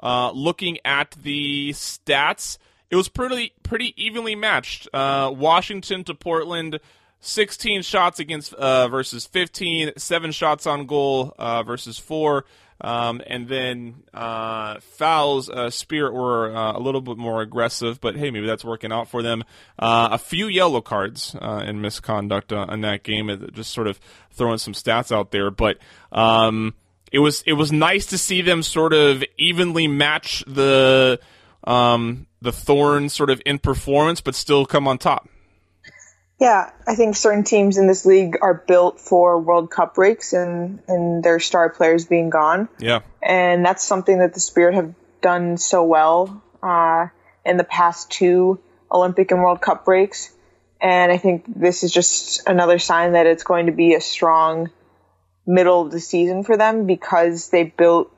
Uh, 0.00 0.30
looking 0.30 0.78
at 0.84 1.10
the 1.22 1.70
stats, 1.72 2.56
it 2.90 2.96
was 2.96 3.08
pretty 3.08 3.52
pretty 3.62 3.94
evenly 4.02 4.34
matched. 4.34 4.88
Uh, 4.92 5.32
Washington 5.34 6.04
to 6.04 6.14
Portland 6.14 6.80
16 7.20 7.82
shots 7.82 8.20
against 8.20 8.54
uh, 8.54 8.88
versus 8.88 9.26
15, 9.26 9.92
seven 9.96 10.30
shots 10.30 10.66
on 10.66 10.86
goal 10.86 11.34
uh, 11.38 11.62
versus 11.62 11.98
four. 11.98 12.44
Um, 12.80 13.20
and 13.26 13.48
then 13.48 14.04
uh, 14.14 14.78
Fowles, 14.78 15.50
uh, 15.50 15.68
Spirit 15.68 16.14
were 16.14 16.54
uh, 16.54 16.74
a 16.74 16.78
little 16.78 17.00
bit 17.00 17.16
more 17.16 17.42
aggressive, 17.42 18.00
but 18.00 18.14
hey, 18.14 18.30
maybe 18.30 18.46
that's 18.46 18.64
working 18.64 18.92
out 18.92 19.08
for 19.08 19.20
them. 19.20 19.42
Uh, 19.76 20.10
a 20.12 20.18
few 20.18 20.46
yellow 20.46 20.80
cards 20.80 21.34
in 21.42 21.80
misconduct 21.80 22.52
in 22.52 22.82
that 22.82 23.02
game, 23.02 23.50
just 23.52 23.72
sort 23.72 23.88
of 23.88 23.98
throwing 24.30 24.58
some 24.58 24.74
stats 24.74 25.10
out 25.10 25.32
there. 25.32 25.50
But 25.50 25.78
um, 26.12 26.74
it 27.10 27.18
was 27.18 27.42
it 27.46 27.54
was 27.54 27.72
nice 27.72 28.06
to 28.06 28.18
see 28.18 28.42
them 28.42 28.62
sort 28.62 28.92
of 28.92 29.24
evenly 29.36 29.88
match 29.88 30.44
the 30.46 31.18
um, 31.64 32.26
the 32.40 32.52
Thorns 32.52 33.12
sort 33.12 33.30
of 33.30 33.42
in 33.44 33.58
performance, 33.58 34.20
but 34.20 34.34
still 34.34 34.66
come 34.66 34.86
on 34.88 34.98
top. 34.98 35.28
Yeah, 36.40 36.70
I 36.86 36.94
think 36.94 37.16
certain 37.16 37.42
teams 37.42 37.78
in 37.78 37.88
this 37.88 38.06
league 38.06 38.36
are 38.40 38.54
built 38.54 39.00
for 39.00 39.40
World 39.40 39.70
Cup 39.72 39.96
breaks 39.96 40.32
and, 40.32 40.78
and 40.86 41.22
their 41.22 41.40
star 41.40 41.68
players 41.68 42.06
being 42.06 42.30
gone. 42.30 42.68
Yeah. 42.78 43.00
And 43.20 43.64
that's 43.64 43.82
something 43.82 44.18
that 44.20 44.34
the 44.34 44.40
Spirit 44.40 44.74
have 44.74 44.94
done 45.20 45.56
so 45.56 45.82
well 45.82 46.42
uh, 46.62 47.08
in 47.44 47.56
the 47.56 47.64
past 47.64 48.10
two 48.10 48.60
Olympic 48.90 49.32
and 49.32 49.42
World 49.42 49.60
Cup 49.60 49.84
breaks. 49.84 50.32
And 50.80 51.10
I 51.10 51.18
think 51.18 51.44
this 51.48 51.82
is 51.82 51.90
just 51.90 52.48
another 52.48 52.78
sign 52.78 53.12
that 53.12 53.26
it's 53.26 53.42
going 53.42 53.66
to 53.66 53.72
be 53.72 53.94
a 53.94 54.00
strong 54.00 54.70
middle 55.44 55.82
of 55.82 55.90
the 55.90 55.98
season 55.98 56.44
for 56.44 56.56
them 56.56 56.86
because 56.86 57.48
they 57.48 57.64
built 57.64 58.14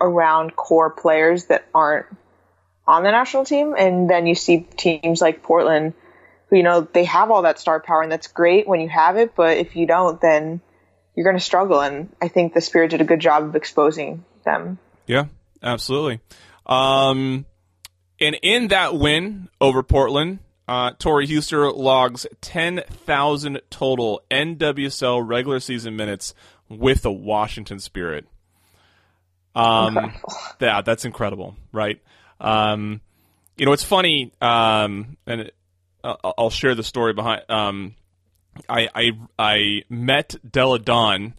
around 0.00 0.56
core 0.56 0.88
players 0.88 1.46
that 1.46 1.66
aren't 1.74 2.06
on 2.90 3.02
the 3.02 3.10
national 3.10 3.44
team. 3.44 3.74
And 3.76 4.10
then 4.10 4.26
you 4.26 4.34
see 4.34 4.60
teams 4.76 5.20
like 5.20 5.42
Portland 5.42 5.94
who,– 6.48 6.56
you 6.56 6.62
know, 6.62 6.80
they 6.80 7.04
have 7.04 7.30
all 7.30 7.42
that 7.42 7.58
star 7.58 7.80
power 7.80 8.02
and 8.02 8.10
that's 8.10 8.26
great 8.26 8.66
when 8.66 8.80
you 8.80 8.88
have 8.88 9.16
it, 9.16 9.34
but 9.34 9.56
if 9.56 9.76
you 9.76 9.86
don't, 9.86 10.20
then 10.20 10.60
you're 11.14 11.24
going 11.24 11.36
to 11.36 11.44
struggle. 11.44 11.80
And 11.80 12.14
I 12.20 12.28
think 12.28 12.54
the 12.54 12.60
Spirit 12.60 12.90
did 12.90 13.00
a 13.00 13.04
good 13.04 13.20
job 13.20 13.44
of 13.44 13.56
exposing 13.56 14.24
them. 14.44 14.78
Yeah, 15.06 15.26
absolutely. 15.62 16.20
Um, 16.66 17.46
and 18.20 18.36
in 18.42 18.68
that 18.68 18.96
win 18.96 19.48
over 19.60 19.82
Portland, 19.82 20.40
uh, 20.68 20.92
Tori 20.98 21.26
Huster 21.26 21.70
logs 21.72 22.26
10,000 22.40 23.60
total 23.70 24.22
NWSL 24.30 25.26
regular 25.26 25.60
season 25.60 25.96
minutes 25.96 26.34
with 26.68 27.02
the 27.02 27.12
Washington 27.12 27.80
Spirit. 27.80 28.26
Um, 29.54 30.14
yeah, 30.60 30.82
that's 30.82 31.04
incredible, 31.04 31.56
right? 31.72 32.00
Um, 32.40 33.00
you 33.56 33.66
know, 33.66 33.72
it's 33.72 33.84
funny, 33.84 34.32
um, 34.40 35.16
and 35.26 35.50
uh, 36.02 36.16
I'll 36.38 36.50
share 36.50 36.74
the 36.74 36.82
story 36.82 37.12
behind. 37.12 37.42
Um, 37.48 37.94
I, 38.68 38.88
I 38.94 39.10
I 39.38 39.82
met 39.88 40.36
Delle 40.50 40.78
Donne 40.78 41.34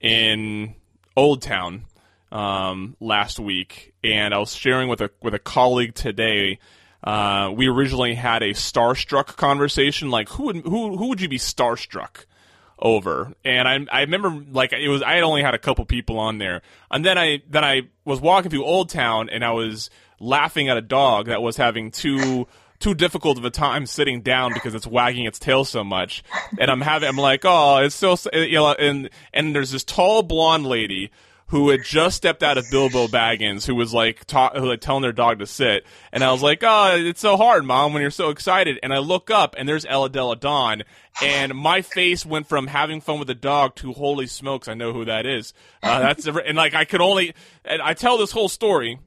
in 0.00 0.74
Old 1.16 1.42
Town 1.42 1.84
um, 2.30 2.96
last 3.00 3.38
week, 3.38 3.94
and 4.04 4.32
I 4.32 4.38
was 4.38 4.54
sharing 4.54 4.88
with 4.88 5.00
a 5.00 5.10
with 5.22 5.34
a 5.34 5.38
colleague 5.38 5.94
today. 5.94 6.58
Uh, 7.02 7.52
we 7.54 7.68
originally 7.68 8.14
had 8.14 8.42
a 8.42 8.50
starstruck 8.50 9.36
conversation, 9.36 10.10
like 10.10 10.28
who 10.30 10.44
would 10.44 10.56
who 10.58 10.96
who 10.96 11.08
would 11.08 11.20
you 11.20 11.28
be 11.28 11.38
starstruck 11.38 12.26
over? 12.78 13.32
And 13.44 13.68
I 13.68 13.86
I 13.90 14.00
remember 14.02 14.44
like 14.50 14.72
it 14.72 14.88
was 14.88 15.02
I 15.02 15.14
had 15.14 15.22
only 15.24 15.42
had 15.42 15.54
a 15.54 15.58
couple 15.58 15.84
people 15.84 16.18
on 16.18 16.38
there, 16.38 16.62
and 16.90 17.04
then 17.04 17.18
I 17.18 17.42
then 17.48 17.64
I 17.64 17.82
was 18.04 18.20
walking 18.20 18.50
through 18.50 18.64
Old 18.64 18.88
Town, 18.88 19.28
and 19.30 19.44
I 19.44 19.52
was 19.52 19.90
laughing 20.18 20.68
at 20.68 20.76
a 20.76 20.82
dog 20.82 21.26
that 21.26 21.42
was 21.42 21.56
having 21.56 21.90
two 21.90 22.46
too 22.78 22.94
difficult 22.94 23.38
of 23.38 23.44
a 23.44 23.50
time 23.50 23.86
sitting 23.86 24.20
down 24.20 24.52
because 24.52 24.74
it's 24.74 24.86
wagging 24.86 25.24
its 25.24 25.38
tail 25.38 25.64
so 25.64 25.82
much. 25.82 26.22
And 26.58 26.70
I'm 26.70 26.80
having, 26.80 27.08
I'm 27.08 27.16
like, 27.16 27.42
oh, 27.44 27.78
it's 27.78 27.94
so, 27.94 28.16
you 28.32 28.52
know, 28.52 28.72
and, 28.72 29.08
and 29.32 29.54
there's 29.54 29.70
this 29.70 29.84
tall 29.84 30.22
blonde 30.22 30.66
lady 30.66 31.10
who 31.48 31.70
had 31.70 31.84
just 31.84 32.16
stepped 32.16 32.42
out 32.42 32.58
of 32.58 32.68
Bilbo 32.72 33.06
Baggins, 33.06 33.66
who 33.66 33.76
was 33.76 33.94
like, 33.94 34.24
ta- 34.24 34.50
who 34.54 34.66
like 34.66 34.80
telling 34.80 35.02
their 35.02 35.12
dog 35.12 35.38
to 35.38 35.46
sit. 35.46 35.86
And 36.12 36.24
I 36.24 36.32
was 36.32 36.42
like, 36.42 36.62
oh, 36.64 36.96
it's 36.96 37.20
so 37.20 37.36
hard, 37.36 37.64
mom, 37.64 37.92
when 37.92 38.02
you're 38.02 38.10
so 38.10 38.30
excited. 38.30 38.80
And 38.82 38.92
I 38.92 38.98
look 38.98 39.30
up 39.30 39.54
and 39.56 39.68
there's 39.68 39.86
Ella 39.86 40.10
Delle 40.10 40.34
Donne. 40.34 40.82
And 41.22 41.54
my 41.54 41.82
face 41.82 42.26
went 42.26 42.48
from 42.48 42.66
having 42.66 43.00
fun 43.00 43.20
with 43.20 43.28
the 43.28 43.34
dog 43.34 43.76
to 43.76 43.92
holy 43.92 44.26
smokes, 44.26 44.66
I 44.66 44.74
know 44.74 44.92
who 44.92 45.04
that 45.04 45.24
is. 45.24 45.54
Uh, 45.82 46.00
that's, 46.00 46.26
and 46.26 46.56
like, 46.56 46.74
I 46.74 46.84
could 46.84 47.00
only, 47.00 47.32
and 47.64 47.80
I 47.80 47.94
tell 47.94 48.18
this 48.18 48.32
whole 48.32 48.48
story 48.48 48.98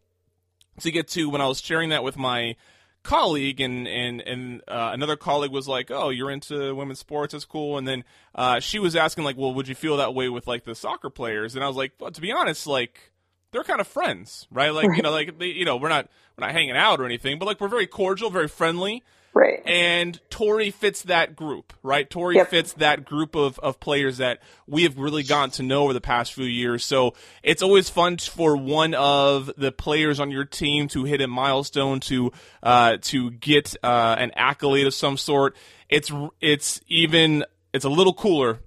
to 0.80 0.92
get 0.92 1.08
to 1.10 1.30
when 1.30 1.42
I 1.42 1.48
was 1.48 1.62
sharing 1.62 1.90
that 1.90 2.04
with 2.04 2.18
my, 2.18 2.56
colleague 3.04 3.62
and 3.62 3.88
and 3.88 4.22
and 4.22 4.62
uh, 4.68 4.92
another 4.94 5.16
colleague 5.16 5.52
was 5.52 5.68
like, 5.68 5.92
"Oh, 5.92 6.10
you're 6.10 6.32
into 6.32 6.76
women's 6.76 7.00
sports. 7.00 7.34
That's 7.34 7.46
cool." 7.46 7.78
And 7.78 7.88
then 7.88 8.04
uh, 8.36 8.60
she 8.60 8.80
was 8.80 8.96
asking 8.96 9.24
like, 9.24 9.38
"Well, 9.38 9.54
would 9.54 9.68
you 9.68 9.76
feel 9.76 9.98
that 9.98 10.14
way 10.14 10.30
with 10.30 10.48
like 10.48 10.66
the 10.66 10.76
soccer 10.76 11.10
players?" 11.10 11.56
And 11.56 11.64
I 11.64 11.68
was 11.68 11.78
like, 11.78 11.94
"Well, 12.00 12.12
to 12.12 12.22
be 12.22 12.32
honest, 12.32 12.68
like." 12.68 13.12
They're 13.52 13.64
kind 13.64 13.82
of 13.82 13.88
friends, 13.88 14.46
right? 14.52 14.70
Like 14.70 14.96
you 14.96 15.02
know, 15.02 15.10
like 15.10 15.40
they, 15.40 15.48
you 15.48 15.66
know, 15.66 15.78
we're 15.78 15.90
not 15.90 16.08
we're 16.38 16.46
not 16.46 16.54
hanging 16.54 16.78
out 16.78 17.02
or 17.02 17.06
anything, 17.06 17.40
but 17.40 17.48
like 17.48 17.60
we're 17.60 17.68
very 17.68 17.88
cordial, 17.88 18.30
very 18.30 18.48
friendly. 18.48 19.02
Right. 19.40 19.62
And 19.66 20.20
Tori 20.30 20.70
fits 20.70 21.04
that 21.04 21.34
group, 21.34 21.72
right? 21.82 22.10
Tori 22.10 22.36
yep. 22.36 22.50
fits 22.50 22.74
that 22.74 23.06
group 23.06 23.36
of, 23.36 23.58
of 23.60 23.80
players 23.80 24.18
that 24.18 24.42
we 24.68 24.84
have 24.84 24.98
really 24.98 25.24
gotten 25.24 25.52
to 25.52 25.64
know 25.64 25.84
over 25.84 25.94
the 25.94 26.02
past 26.02 26.34
few 26.34 26.44
years. 26.44 26.84
So 26.84 27.14
it's 27.42 27.62
always 27.62 27.90
fun 27.90 28.18
for 28.18 28.58
one 28.58 28.94
of 28.94 29.50
the 29.56 29.72
players 29.72 30.20
on 30.20 30.30
your 30.30 30.44
team 30.44 30.90
to 30.90 31.06
hit 31.06 31.22
a 31.22 31.28
milestone, 31.28 32.02
to 32.02 32.34
uh, 32.62 32.98
to 33.04 33.32
get 33.32 33.78
uh, 33.82 34.18
an 34.20 34.32
accolade 34.36 34.88
of 34.88 34.94
some 34.94 35.16
sort. 35.16 35.56
It's 35.88 36.12
it's 36.42 36.82
even 36.88 37.46
it's 37.74 37.86
a 37.86 37.90
little 37.90 38.14
cooler 38.14 38.60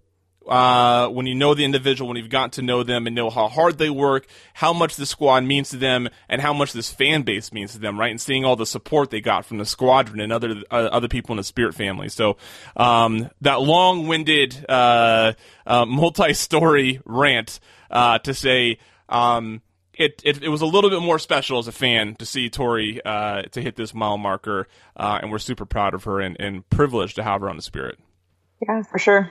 uh, 0.46 1.08
when 1.08 1.26
you 1.26 1.34
know 1.34 1.54
the 1.54 1.64
individual, 1.64 2.08
when 2.08 2.16
you've 2.16 2.30
gotten 2.30 2.50
to 2.50 2.62
know 2.62 2.82
them 2.82 3.06
and 3.06 3.14
know 3.14 3.30
how 3.30 3.48
hard 3.48 3.78
they 3.78 3.90
work, 3.90 4.26
how 4.54 4.72
much 4.72 4.96
the 4.96 5.06
squad 5.06 5.44
means 5.44 5.70
to 5.70 5.76
them, 5.76 6.08
and 6.28 6.40
how 6.40 6.52
much 6.52 6.72
this 6.72 6.90
fan 6.90 7.22
base 7.22 7.52
means 7.52 7.72
to 7.72 7.78
them, 7.78 7.98
right? 7.98 8.10
And 8.10 8.20
seeing 8.20 8.44
all 8.44 8.56
the 8.56 8.66
support 8.66 9.10
they 9.10 9.20
got 9.20 9.44
from 9.44 9.58
the 9.58 9.64
squadron 9.64 10.20
and 10.20 10.32
other 10.32 10.62
uh, 10.70 10.88
other 10.92 11.08
people 11.08 11.32
in 11.32 11.36
the 11.36 11.44
Spirit 11.44 11.74
family. 11.74 12.08
So 12.08 12.36
um, 12.76 13.30
that 13.40 13.60
long-winded, 13.60 14.66
uh, 14.68 15.34
uh 15.66 15.86
multi-story 15.86 17.00
rant 17.04 17.60
uh, 17.90 18.18
to 18.20 18.34
say. 18.34 18.78
Um, 19.08 19.62
it, 19.94 20.22
it, 20.24 20.42
it, 20.42 20.48
was 20.48 20.62
a 20.62 20.66
little 20.66 20.88
bit 20.88 21.02
more 21.02 21.18
special 21.18 21.58
as 21.58 21.68
a 21.68 21.72
fan 21.72 22.14
to 22.16 22.24
see 22.24 22.48
Tori 22.48 23.04
uh, 23.04 23.42
to 23.42 23.60
hit 23.60 23.76
this 23.76 23.92
mile 23.92 24.16
marker, 24.16 24.66
and 24.96 25.30
we're 25.30 25.38
super 25.38 25.66
proud 25.66 25.92
of 25.92 26.04
her 26.04 26.18
and, 26.18 26.34
and 26.40 26.68
privileged 26.70 27.16
to 27.16 27.22
have 27.22 27.42
her 27.42 27.50
on 27.50 27.56
the 27.56 27.62
Spirit. 27.62 27.98
Yeah, 28.66 28.82
for 28.90 28.98
sure. 28.98 29.30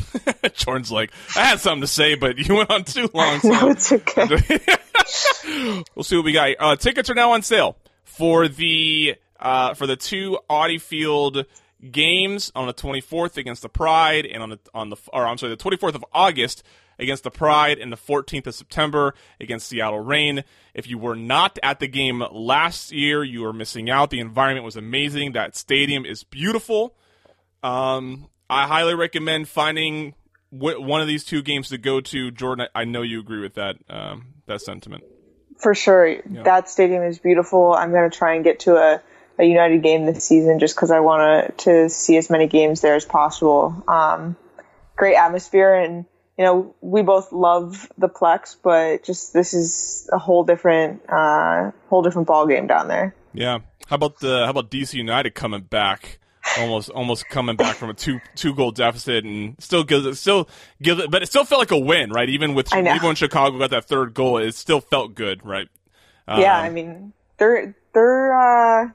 Jordan's 0.54 0.92
like, 0.92 1.12
I 1.36 1.44
had 1.44 1.60
something 1.60 1.82
to 1.82 1.86
say, 1.86 2.14
but 2.14 2.38
you 2.38 2.56
went 2.56 2.70
on 2.70 2.84
too 2.84 3.08
long. 3.12 3.40
So. 3.40 3.48
no, 3.50 3.68
it's 3.70 3.92
okay. 3.92 4.26
we'll 5.94 6.04
see 6.04 6.16
what 6.16 6.24
we 6.24 6.32
got. 6.32 6.50
Uh, 6.58 6.76
tickets 6.76 7.10
are 7.10 7.14
now 7.14 7.32
on 7.32 7.42
sale 7.42 7.76
for 8.04 8.48
the 8.48 9.16
uh, 9.40 9.74
for 9.74 9.86
the 9.86 9.96
two 9.96 10.38
Audi 10.48 10.78
Field 10.78 11.44
games 11.90 12.52
on 12.54 12.66
the 12.66 12.74
24th 12.74 13.36
against 13.36 13.62
the 13.62 13.68
Pride, 13.68 14.26
and 14.26 14.42
on 14.42 14.50
the 14.50 14.58
on 14.74 14.90
the 14.90 14.96
or 15.12 15.26
I'm 15.26 15.38
sorry, 15.38 15.54
the 15.54 15.62
24th 15.62 15.94
of 15.94 16.04
August 16.12 16.62
against 16.98 17.24
the 17.24 17.30
Pride, 17.30 17.78
and 17.78 17.92
the 17.92 17.96
14th 17.96 18.46
of 18.46 18.54
September 18.54 19.14
against 19.40 19.68
Seattle 19.68 20.00
Reign. 20.00 20.44
If 20.74 20.88
you 20.88 20.98
were 20.98 21.16
not 21.16 21.58
at 21.62 21.80
the 21.80 21.88
game 21.88 22.22
last 22.30 22.92
year, 22.92 23.24
you 23.24 23.44
are 23.46 23.52
missing 23.52 23.90
out. 23.90 24.10
The 24.10 24.20
environment 24.20 24.64
was 24.64 24.76
amazing. 24.76 25.32
That 25.32 25.56
stadium 25.56 26.04
is 26.04 26.22
beautiful. 26.22 26.94
Um, 27.62 28.28
I 28.52 28.66
highly 28.66 28.94
recommend 28.94 29.48
finding 29.48 30.14
one 30.50 31.00
of 31.00 31.06
these 31.06 31.24
two 31.24 31.42
games 31.42 31.70
to 31.70 31.78
go 31.78 32.00
to. 32.00 32.30
Jordan, 32.30 32.66
I 32.74 32.84
know 32.84 33.02
you 33.02 33.20
agree 33.20 33.40
with 33.40 33.54
that 33.54 33.76
um, 33.88 34.26
that 34.46 34.60
sentiment. 34.60 35.04
For 35.58 35.74
sure, 35.74 36.06
yeah. 36.06 36.42
that 36.42 36.68
stadium 36.68 37.02
is 37.02 37.18
beautiful. 37.18 37.72
I'm 37.72 37.90
going 37.90 38.10
to 38.10 38.16
try 38.16 38.34
and 38.34 38.44
get 38.44 38.60
to 38.60 38.76
a, 38.76 39.02
a 39.38 39.44
United 39.44 39.82
game 39.82 40.06
this 40.06 40.24
season 40.24 40.58
just 40.58 40.74
because 40.74 40.90
I 40.90 41.00
want 41.00 41.58
to 41.58 41.88
see 41.88 42.16
as 42.16 42.28
many 42.30 42.48
games 42.48 42.80
there 42.80 42.96
as 42.96 43.04
possible. 43.04 43.82
Um, 43.88 44.36
great 44.96 45.14
atmosphere, 45.14 45.74
and 45.74 46.04
you 46.36 46.44
know 46.44 46.74
we 46.80 47.02
both 47.02 47.32
love 47.32 47.90
the 47.96 48.08
Plex, 48.08 48.56
but 48.62 49.04
just 49.04 49.32
this 49.32 49.54
is 49.54 50.10
a 50.12 50.18
whole 50.18 50.44
different 50.44 51.02
uh, 51.08 51.70
whole 51.88 52.02
different 52.02 52.28
ball 52.28 52.46
game 52.46 52.66
down 52.66 52.88
there. 52.88 53.14
Yeah. 53.32 53.60
How 53.86 53.96
about 53.96 54.20
the 54.20 54.44
how 54.44 54.50
about 54.50 54.70
DC 54.70 54.94
United 54.94 55.34
coming 55.34 55.62
back? 55.62 56.18
Almost 56.58 56.90
almost 56.90 57.28
coming 57.28 57.56
back 57.56 57.76
from 57.76 57.90
a 57.90 57.94
two 57.94 58.20
two 58.34 58.54
goal 58.54 58.70
deficit 58.70 59.24
and 59.24 59.60
still 59.60 59.84
gives 59.84 60.06
it 60.06 60.16
still 60.16 60.48
gives 60.80 61.02
it, 61.02 61.10
but 61.10 61.22
it 61.22 61.26
still 61.26 61.44
felt 61.44 61.60
like 61.60 61.70
a 61.70 61.78
win, 61.78 62.10
right? 62.10 62.28
Even 62.28 62.54
with 62.54 62.74
even 62.74 63.02
when 63.02 63.14
Chicago 63.14 63.58
got 63.58 63.70
that 63.70 63.84
third 63.84 64.14
goal, 64.14 64.38
it 64.38 64.54
still 64.54 64.80
felt 64.80 65.14
good, 65.14 65.44
right? 65.44 65.68
Um, 66.26 66.40
yeah, 66.40 66.58
I 66.58 66.70
mean 66.70 67.12
they're 67.38 67.74
they're 67.92 68.36
uh, 68.36 68.88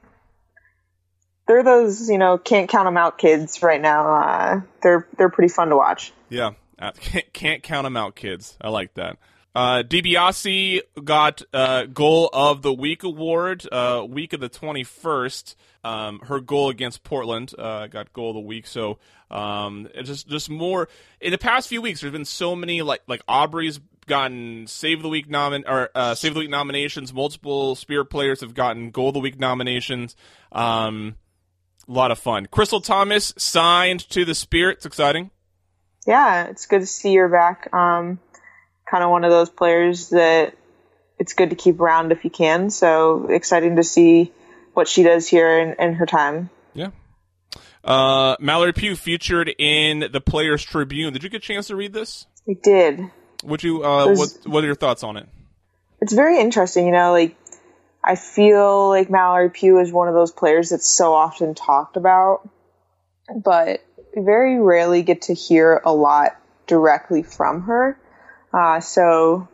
they're 1.48 1.64
those 1.64 2.10
you 2.10 2.18
know 2.18 2.38
can't 2.38 2.70
count 2.70 2.86
them 2.86 2.98
out 2.98 3.18
kids 3.18 3.62
right 3.64 3.82
now. 3.82 4.16
Uh, 4.16 4.62
they're 4.82 5.08
they're 5.18 5.30
pretty 5.30 5.54
fun 5.54 5.70
to 5.70 5.76
watch. 5.76 6.14
Yeah, 6.30 6.52
uh, 6.80 6.92
can't, 7.00 7.34
can't 7.34 7.64
count 7.64 7.86
them 7.86 7.98
out, 7.98 8.16
kids. 8.16 8.58
I 8.62 8.70
like 8.70 8.94
that. 8.96 9.18
Uh, 9.56 9.82
DiBiase 9.82 10.82
got 11.04 11.42
uh, 11.52 11.86
Goal 11.86 12.30
of 12.32 12.62
the 12.62 12.74
Week 12.74 13.04
award, 13.04 13.68
uh, 13.72 14.06
week 14.08 14.34
of 14.34 14.40
the 14.40 14.50
21st. 14.50 15.56
Um, 15.84 16.20
her 16.20 16.40
goal 16.40 16.70
against 16.70 17.04
Portland 17.04 17.54
uh, 17.58 17.88
got 17.88 18.14
Goal 18.14 18.32
of 18.32 18.36
the 18.36 18.42
Week. 18.42 18.68
So 18.68 19.00
um, 19.32 19.88
just 20.04 20.28
just 20.28 20.50
more 20.50 20.90
in 21.22 21.32
the 21.32 21.38
past 21.38 21.70
few 21.70 21.82
weeks, 21.82 22.02
there's 22.02 22.14
been 22.14 22.26
so 22.26 22.56
many 22.56 22.82
like 22.82 23.02
like 23.08 23.22
Aubrey's 23.28 23.80
gotten 24.06 24.68
Save 24.68 25.02
the 25.02 25.10
Week 25.10 25.30
nomin 25.30 25.64
or 25.68 25.90
uh, 25.96 26.16
Save 26.16 26.34
the 26.34 26.42
Week 26.42 26.50
nominations. 26.50 27.14
Multiple 27.14 27.76
Spirit 27.76 28.06
players 28.06 28.42
have 28.42 28.54
gotten 28.54 28.92
Goal 28.92 29.10
of 29.10 29.14
the 29.16 29.20
Week 29.20 29.40
nominations. 29.40 30.16
Um, 30.52 31.16
a 31.88 31.92
lot 31.92 32.12
of 32.12 32.20
fun. 32.20 32.48
Crystal 32.48 32.82
Thomas 32.82 33.34
signed 33.38 34.02
to 34.10 34.26
the 34.26 34.36
Spirit. 34.36 34.78
It's 34.78 34.86
exciting. 34.86 35.32
Yeah, 36.06 36.46
it's 36.46 36.66
good 36.66 36.82
to 36.82 36.88
see 36.88 37.16
her 37.16 37.28
back. 37.28 37.74
Um, 37.74 38.20
kind 38.90 39.04
of 39.04 39.10
one 39.10 39.24
of 39.24 39.32
those 39.32 39.50
players 39.50 40.10
that 40.10 40.56
it's 41.20 41.34
good 41.34 41.50
to 41.50 41.56
keep 41.56 41.80
around 41.80 42.12
if 42.12 42.24
you 42.24 42.30
can. 42.30 42.70
So 42.70 43.28
exciting 43.30 43.76
to 43.78 43.84
see 43.84 44.32
what 44.74 44.88
she 44.88 45.04
does 45.04 45.28
here 45.28 45.60
in, 45.60 45.76
in 45.80 45.94
her 45.96 46.06
time. 46.06 46.50
Yeah. 46.74 46.90
Uh, 47.84 48.36
Mallory 48.40 48.74
Pugh 48.74 48.96
featured 48.96 49.54
in 49.58 50.12
the 50.12 50.22
Players 50.22 50.64
Tribune. 50.64 51.14
Did 51.14 51.24
you 51.24 51.30
get 51.30 51.38
a 51.38 51.46
chance 51.46 51.68
to 51.68 51.76
read 51.76 51.94
this? 51.94 52.28
I 52.48 52.54
did. 52.62 53.02
Would 53.44 53.64
you? 53.64 53.84
Uh, 53.84 54.08
was, 54.08 54.20
what 54.44 54.52
What 54.52 54.64
are 54.64 54.68
your 54.68 54.76
thoughts 54.76 55.04
on 55.04 55.18
it? 55.18 55.28
It's 56.02 56.14
very 56.14 56.40
interesting. 56.40 56.86
You 56.86 56.92
know, 56.92 57.12
like 57.12 57.36
I 58.04 58.16
feel 58.16 58.90
like 58.90 59.10
Mallory 59.10 59.50
Pugh 59.50 59.80
is 59.80 59.92
one 59.92 60.08
of 60.08 60.14
those 60.14 60.32
players 60.32 60.70
that's 60.70 60.88
so 60.88 61.14
often 61.14 61.56
talked 61.56 61.98
about, 61.98 62.48
but 63.44 63.84
very 64.16 64.60
rarely 64.60 65.02
get 65.04 65.24
to 65.24 65.34
hear 65.34 65.82
a 65.86 65.94
lot 65.94 66.40
directly 66.68 67.24
from 67.24 67.64
her. 67.64 68.00
Uh, 68.58 68.80
so 68.80 69.48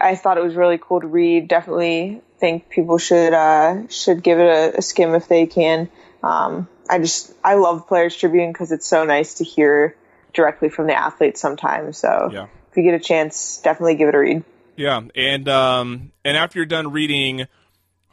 I 0.00 0.16
thought 0.16 0.38
it 0.38 0.42
was 0.42 0.54
really 0.54 0.78
cool 0.78 1.02
to 1.02 1.06
read. 1.06 1.46
Definitely 1.46 2.22
think 2.38 2.70
people 2.70 2.96
should 2.96 3.34
uh, 3.34 3.86
should 3.88 4.22
give 4.22 4.38
it 4.38 4.46
a, 4.46 4.78
a, 4.78 4.82
skim 4.82 5.14
if 5.14 5.28
they 5.28 5.46
can. 5.46 5.90
Um, 6.22 6.66
I 6.88 7.00
just 7.00 7.34
I 7.44 7.56
love 7.56 7.86
Players 7.86 8.16
Tribune 8.16 8.50
because 8.50 8.72
it's 8.72 8.86
so 8.86 9.04
nice 9.04 9.34
to 9.34 9.44
hear 9.44 9.94
directly 10.32 10.70
from 10.70 10.86
the 10.86 10.94
athletes 10.94 11.38
sometimes. 11.38 11.98
So 11.98 12.30
yeah. 12.32 12.46
if 12.70 12.76
you 12.78 12.82
get 12.82 12.94
a 12.94 12.98
chance, 12.98 13.58
definitely 13.58 13.96
give 13.96 14.08
it 14.08 14.14
a 14.14 14.18
read. 14.18 14.44
Yeah, 14.74 15.02
and 15.14 15.46
um, 15.46 16.12
and 16.24 16.34
after 16.38 16.60
you're 16.60 16.66
done 16.66 16.92
reading 16.92 17.46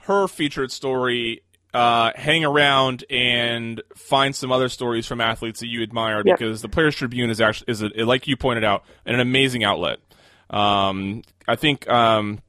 her 0.08 0.28
featured 0.28 0.74
story, 0.74 1.42
uh, 1.74 2.12
hang 2.16 2.44
around 2.44 3.06
and 3.10 3.82
find 3.96 4.36
some 4.36 4.52
other 4.52 4.68
stories 4.68 5.06
from 5.06 5.22
athletes 5.22 5.62
that 5.62 5.68
you 5.68 5.84
admire 5.84 6.22
Yep. 6.26 6.38
because 6.38 6.62
the 6.62 6.68
Players 6.68 6.98
Tribune 6.98 7.30
is 7.30 7.40
actually 7.40 7.72
is 7.72 7.82
a, 7.82 7.88
like 8.04 8.28
you 8.28 8.36
pointed 8.36 8.66
out 8.66 8.84
an 9.06 9.22
amazing 9.22 9.64
outlet. 9.64 10.00
Um, 10.50 11.24
I 11.48 11.56
think 11.56 11.90
um, 11.90 12.40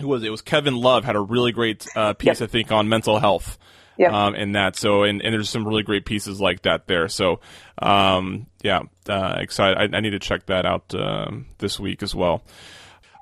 who 0.00 0.08
was 0.08 0.22
it? 0.22 0.26
It 0.26 0.30
was 0.30 0.42
Kevin 0.42 0.76
Love 0.76 1.04
had 1.04 1.16
a 1.16 1.20
really 1.20 1.52
great 1.52 1.86
uh, 1.94 2.14
piece 2.14 2.40
Yep. 2.40 2.48
I 2.48 2.50
think 2.50 2.72
on 2.72 2.88
mental 2.88 3.18
health. 3.18 3.58
Yep. 3.96 4.12
Um, 4.12 4.34
and 4.34 4.54
that 4.56 4.74
so 4.74 5.04
and, 5.04 5.22
and 5.22 5.32
there's 5.32 5.48
some 5.48 5.66
really 5.66 5.84
great 5.84 6.04
pieces 6.04 6.40
like 6.40 6.62
that 6.62 6.88
there. 6.88 7.08
So 7.08 7.40
um, 7.78 8.46
yeah, 8.62 8.82
uh, 9.08 9.36
excited. 9.38 9.94
I, 9.94 9.96
I 9.96 10.00
need 10.00 10.10
to 10.10 10.18
check 10.18 10.46
that 10.46 10.66
out 10.66 10.92
um, 10.94 11.46
this 11.58 11.78
week 11.78 12.02
as 12.02 12.14
well. 12.14 12.42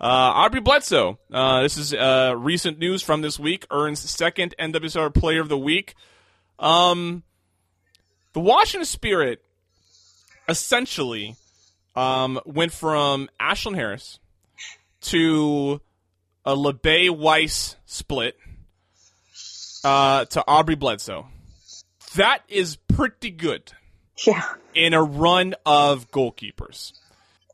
Uh, 0.00 0.32
Aubrey 0.34 0.60
Bledsoe. 0.60 1.18
Uh, 1.30 1.62
this 1.62 1.76
is 1.76 1.94
uh, 1.94 2.34
recent 2.36 2.78
news 2.78 3.02
from 3.02 3.20
this 3.20 3.38
week. 3.38 3.66
Earns 3.70 4.00
second 4.00 4.54
NWSL 4.58 5.14
Player 5.14 5.40
of 5.40 5.48
the 5.48 5.58
Week. 5.58 5.94
Um, 6.58 7.22
the 8.32 8.40
Washington 8.40 8.86
Spirit 8.86 9.44
essentially 10.48 11.36
um, 11.94 12.40
went 12.44 12.72
from 12.72 13.28
Ashlyn 13.40 13.76
Harris 13.76 14.18
to 15.02 15.80
a 16.44 16.56
Labbé 16.56 17.10
Wys 17.16 17.76
split 17.86 18.36
uh, 19.84 20.24
to 20.26 20.44
Aubrey 20.46 20.74
Bledsoe. 20.74 21.26
That 22.16 22.40
is 22.48 22.76
pretty 22.76 23.30
good 23.30 23.72
Yeah. 24.26 24.42
in 24.74 24.94
a 24.94 25.02
run 25.02 25.54
of 25.64 26.10
goalkeepers. 26.10 26.92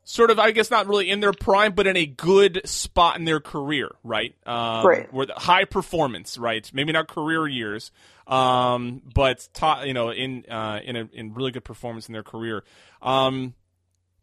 Sort 0.03 0.31
of, 0.31 0.39
I 0.39 0.49
guess, 0.51 0.71
not 0.71 0.87
really 0.87 1.09
in 1.09 1.19
their 1.19 1.33
prime, 1.33 1.73
but 1.73 1.85
in 1.85 1.95
a 1.95 2.05
good 2.07 2.61
spot 2.65 3.17
in 3.17 3.25
their 3.25 3.39
career, 3.39 3.89
right? 4.03 4.33
Um, 4.45 4.85
Right. 4.85 5.13
Where 5.13 5.27
the 5.27 5.35
high 5.35 5.65
performance, 5.65 6.35
right? 6.37 6.67
Maybe 6.73 6.91
not 6.91 7.07
career 7.07 7.47
years, 7.47 7.91
um, 8.25 9.03
but 9.13 9.47
ta- 9.53 9.83
you 9.83 9.93
know, 9.93 10.09
in 10.09 10.45
uh, 10.49 10.79
in 10.83 10.95
a 10.95 11.07
in 11.13 11.35
really 11.35 11.51
good 11.51 11.63
performance 11.63 12.07
in 12.09 12.13
their 12.13 12.23
career. 12.23 12.63
Um, 13.03 13.53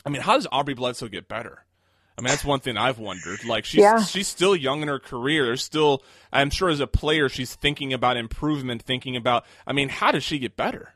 I 0.04 0.10
mean, 0.10 0.22
how 0.22 0.34
does 0.34 0.48
Aubrey 0.50 0.74
Bledsoe 0.74 1.06
get 1.08 1.28
better? 1.28 1.64
I 2.18 2.22
mean, 2.22 2.30
that's 2.30 2.44
one 2.44 2.60
thing 2.60 2.78
I've 2.78 2.98
wondered. 2.98 3.44
Like, 3.44 3.64
she's 3.64 3.82
Yeah. 3.82 4.02
she's 4.02 4.26
still 4.28 4.56
young 4.56 4.82
in 4.82 4.88
her 4.88 4.98
career. 4.98 5.44
There's 5.44 5.62
still, 5.62 6.02
I'm 6.32 6.50
sure, 6.50 6.70
as 6.70 6.80
a 6.80 6.86
player, 6.86 7.28
she's 7.28 7.54
thinking 7.54 7.92
about 7.92 8.16
improvement, 8.16 8.82
thinking 8.82 9.16
about. 9.16 9.44
I 9.66 9.72
mean, 9.72 9.88
how 9.90 10.12
does 10.12 10.24
she 10.24 10.38
get 10.38 10.56
better? 10.56 10.94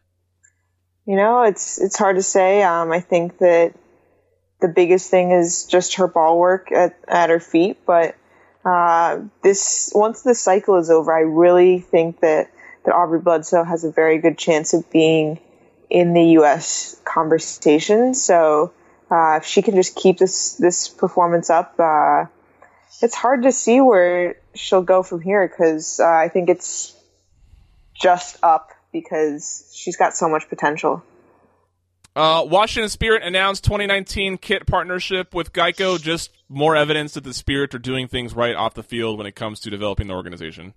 You 1.06 1.16
know, 1.16 1.42
it's 1.42 1.78
it's 1.78 1.98
hard 1.98 2.16
to 2.16 2.22
say. 2.22 2.62
Um, 2.62 2.90
I 2.92 3.00
think 3.00 3.38
that 3.38 3.74
the 4.60 4.68
biggest 4.68 5.10
thing 5.10 5.32
is 5.32 5.66
just 5.66 5.96
her 5.96 6.06
ball 6.06 6.38
work 6.38 6.70
at, 6.72 6.96
at 7.08 7.30
her 7.30 7.40
feet. 7.40 7.78
But 7.86 8.16
uh, 8.64 9.20
this 9.42 9.90
once 9.94 10.22
the 10.22 10.34
cycle 10.34 10.76
is 10.76 10.90
over, 10.90 11.12
I 11.12 11.20
really 11.20 11.80
think 11.80 12.20
that 12.20 12.50
that 12.84 12.94
Aubrey 12.94 13.20
Bledsoe 13.20 13.64
has 13.64 13.84
a 13.84 13.90
very 13.90 14.18
good 14.18 14.38
chance 14.38 14.72
of 14.72 14.90
being 14.90 15.38
in 15.90 16.14
the 16.14 16.24
U.S. 16.38 16.96
conversation. 17.04 18.14
So 18.14 18.72
uh, 19.10 19.38
if 19.38 19.44
she 19.44 19.62
can 19.62 19.74
just 19.74 19.96
keep 19.96 20.18
this 20.18 20.54
this 20.54 20.88
performance 20.88 21.50
up, 21.50 21.74
uh, 21.78 22.26
it's 23.02 23.14
hard 23.14 23.42
to 23.42 23.52
see 23.52 23.80
where 23.80 24.36
she'll 24.54 24.82
go 24.82 25.02
from 25.02 25.20
here 25.20 25.46
because 25.46 26.00
uh, 26.00 26.06
I 26.06 26.28
think 26.28 26.48
it's 26.48 26.94
just 27.94 28.36
up 28.42 28.70
because 28.92 29.70
she's 29.74 29.96
got 29.96 30.14
so 30.14 30.28
much 30.28 30.48
potential. 30.48 31.02
Uh, 32.16 32.44
Washington 32.44 32.88
Spirit 32.88 33.22
announced 33.22 33.64
2019 33.64 34.38
kit 34.38 34.66
partnership 34.66 35.32
with 35.32 35.52
Geico. 35.52 36.00
Just 36.00 36.30
more 36.48 36.74
evidence 36.74 37.14
that 37.14 37.24
the 37.24 37.32
Spirit 37.32 37.74
are 37.74 37.78
doing 37.78 38.08
things 38.08 38.34
right 38.34 38.54
off 38.54 38.74
the 38.74 38.82
field 38.82 39.18
when 39.18 39.26
it 39.26 39.36
comes 39.36 39.60
to 39.60 39.70
developing 39.70 40.08
the 40.08 40.14
organization. 40.14 40.74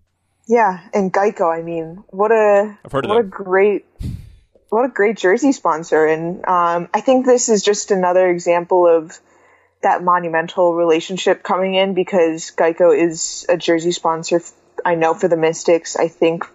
Yeah, 0.47 0.79
and 0.93 1.11
Geico. 1.11 1.51
I 1.51 1.63
mean, 1.63 2.03
what 2.09 2.31
a 2.31 2.77
I've 2.85 2.91
heard 2.91 3.05
of 3.05 3.09
what 3.09 3.19
a 3.19 3.23
great 3.23 3.85
what 4.73 4.85
a 4.85 4.89
great 4.89 5.17
jersey 5.17 5.51
sponsor, 5.51 6.07
and 6.07 6.43
um, 6.47 6.89
I 6.91 7.01
think 7.01 7.27
this 7.27 7.47
is 7.47 7.61
just 7.61 7.91
another 7.91 8.27
example 8.27 8.87
of 8.87 9.19
that 9.83 10.03
monumental 10.03 10.73
relationship 10.73 11.43
coming 11.43 11.75
in 11.75 11.93
because 11.93 12.51
Geico 12.57 12.97
is 12.97 13.45
a 13.47 13.55
jersey 13.55 13.91
sponsor. 13.91 14.41
I 14.83 14.95
know 14.95 15.13
for 15.13 15.27
the 15.27 15.37
Mystics. 15.37 15.95
I 15.95 16.07
think 16.07 16.45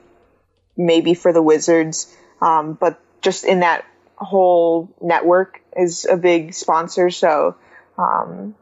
maybe 0.76 1.14
for 1.14 1.33
the 1.33 1.40
Wizards, 1.40 2.12
um, 2.42 2.72
but 2.72 3.00
just 3.22 3.44
in 3.44 3.61
that 3.61 3.85
whole 4.16 4.92
network 5.00 5.61
is 5.76 6.04
a 6.04 6.16
big 6.16 6.54
sponsor. 6.54 7.11
So, 7.11 7.54
um, 7.96 8.57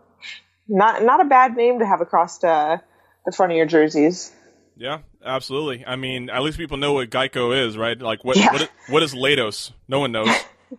not 0.68 1.02
not 1.02 1.22
a 1.22 1.24
bad 1.24 1.56
name 1.56 1.78
to 1.78 1.86
have 1.86 2.02
across 2.02 2.44
uh, 2.44 2.76
the 3.24 3.32
front 3.32 3.52
of 3.52 3.56
your 3.56 3.64
jerseys. 3.64 4.35
Yeah, 4.76 4.98
absolutely. 5.24 5.84
I 5.86 5.96
mean, 5.96 6.28
at 6.30 6.42
least 6.42 6.58
people 6.58 6.76
know 6.76 6.92
what 6.92 7.08
Geico 7.10 7.66
is, 7.66 7.76
right? 7.78 7.98
Like, 8.00 8.24
what 8.24 8.36
Yeah. 8.36 8.52
what, 8.52 8.62
is, 8.62 8.68
what 8.88 9.02
is 9.02 9.14
Lados? 9.14 9.72
No 9.88 10.00
one 10.00 10.12
knows. 10.12 10.28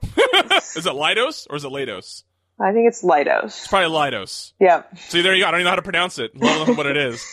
is 0.76 0.86
it 0.86 0.94
Lidos 0.94 1.48
or 1.50 1.56
is 1.56 1.64
it 1.64 1.70
Lados? 1.72 2.24
I 2.60 2.72
think 2.74 2.88
it's 2.88 3.04
Lidos. 3.04 3.46
It's 3.46 3.68
probably 3.68 3.90
Lidos. 3.90 4.54
Yep. 4.60 4.98
See, 4.98 5.22
there 5.22 5.34
you 5.36 5.44
go. 5.44 5.48
I 5.48 5.52
don't 5.52 5.60
even 5.62 5.66
know 5.66 5.72
how 5.72 5.76
to 5.78 5.82
pronounce 5.82 6.20
it. 6.20 6.32
let 6.36 6.58
alone 6.62 6.78
what 6.78 6.86
it 6.86 6.98
is. 6.98 7.24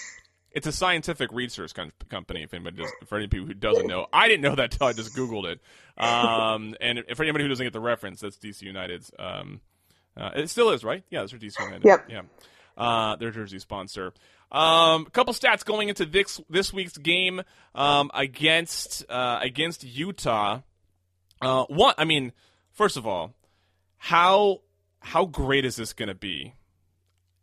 It's 0.53 0.67
a 0.67 0.73
scientific 0.73 1.33
research 1.33 1.75
com- 1.75 1.93
company. 2.09 2.43
If 2.45 2.55
anybody 2.55 2.77
does, 2.83 2.91
for 3.07 3.19
any 3.19 3.27
people 3.27 3.47
who 3.47 3.55
doesn't 3.55 3.87
know, 3.87 4.07
I 4.13 4.29
didn't 4.29 4.43
know 4.43 4.55
that 4.55 4.71
till 4.71 4.87
I 4.87 4.93
just 4.93 5.17
googled 5.17 5.47
it. 5.47 5.61
Um, 6.03 6.77
and 6.81 7.01
if 7.09 7.17
for 7.17 7.25
anybody 7.25 7.45
who 7.45 7.49
doesn't 7.49 7.65
get 7.67 7.73
the 7.73 7.81
reference, 7.81 8.21
that's 8.21 8.37
DC 8.39 8.63
United's. 8.63 9.11
Um, 9.19 9.61
uh, 10.17 10.31
it 10.37 10.51
still 10.51 10.71
is, 10.71 10.85
right? 10.85 11.03
Yeah, 11.11 11.21
that's 11.21 11.33
their 11.33 11.41
DC 11.41 11.59
United. 11.59 11.85
Yep. 11.85 12.07
Yeah, 12.09 12.23
uh, 12.77 13.17
their 13.17 13.31
jersey 13.31 13.59
sponsor. 13.59 14.13
Um, 14.53 15.07
a 15.07 15.11
couple 15.11 15.35
stats 15.35 15.65
going 15.65 15.89
into 15.89 16.07
this 16.07 16.41
this 16.49 16.73
week's 16.73 16.97
game 16.97 17.43
um, 17.75 18.11
against 18.15 19.05
uh, 19.11 19.41
against 19.43 19.85
Utah. 19.85 20.61
Uh, 21.41 21.65
one, 21.65 21.95
I 21.99 22.05
mean, 22.05 22.33
first 22.73 22.97
of 22.97 23.07
all, 23.07 23.35
how 23.97 24.61
how 25.01 25.27
great 25.27 25.65
is 25.65 25.77
this 25.77 25.93
going 25.93 26.09
to 26.09 26.15
be 26.15 26.55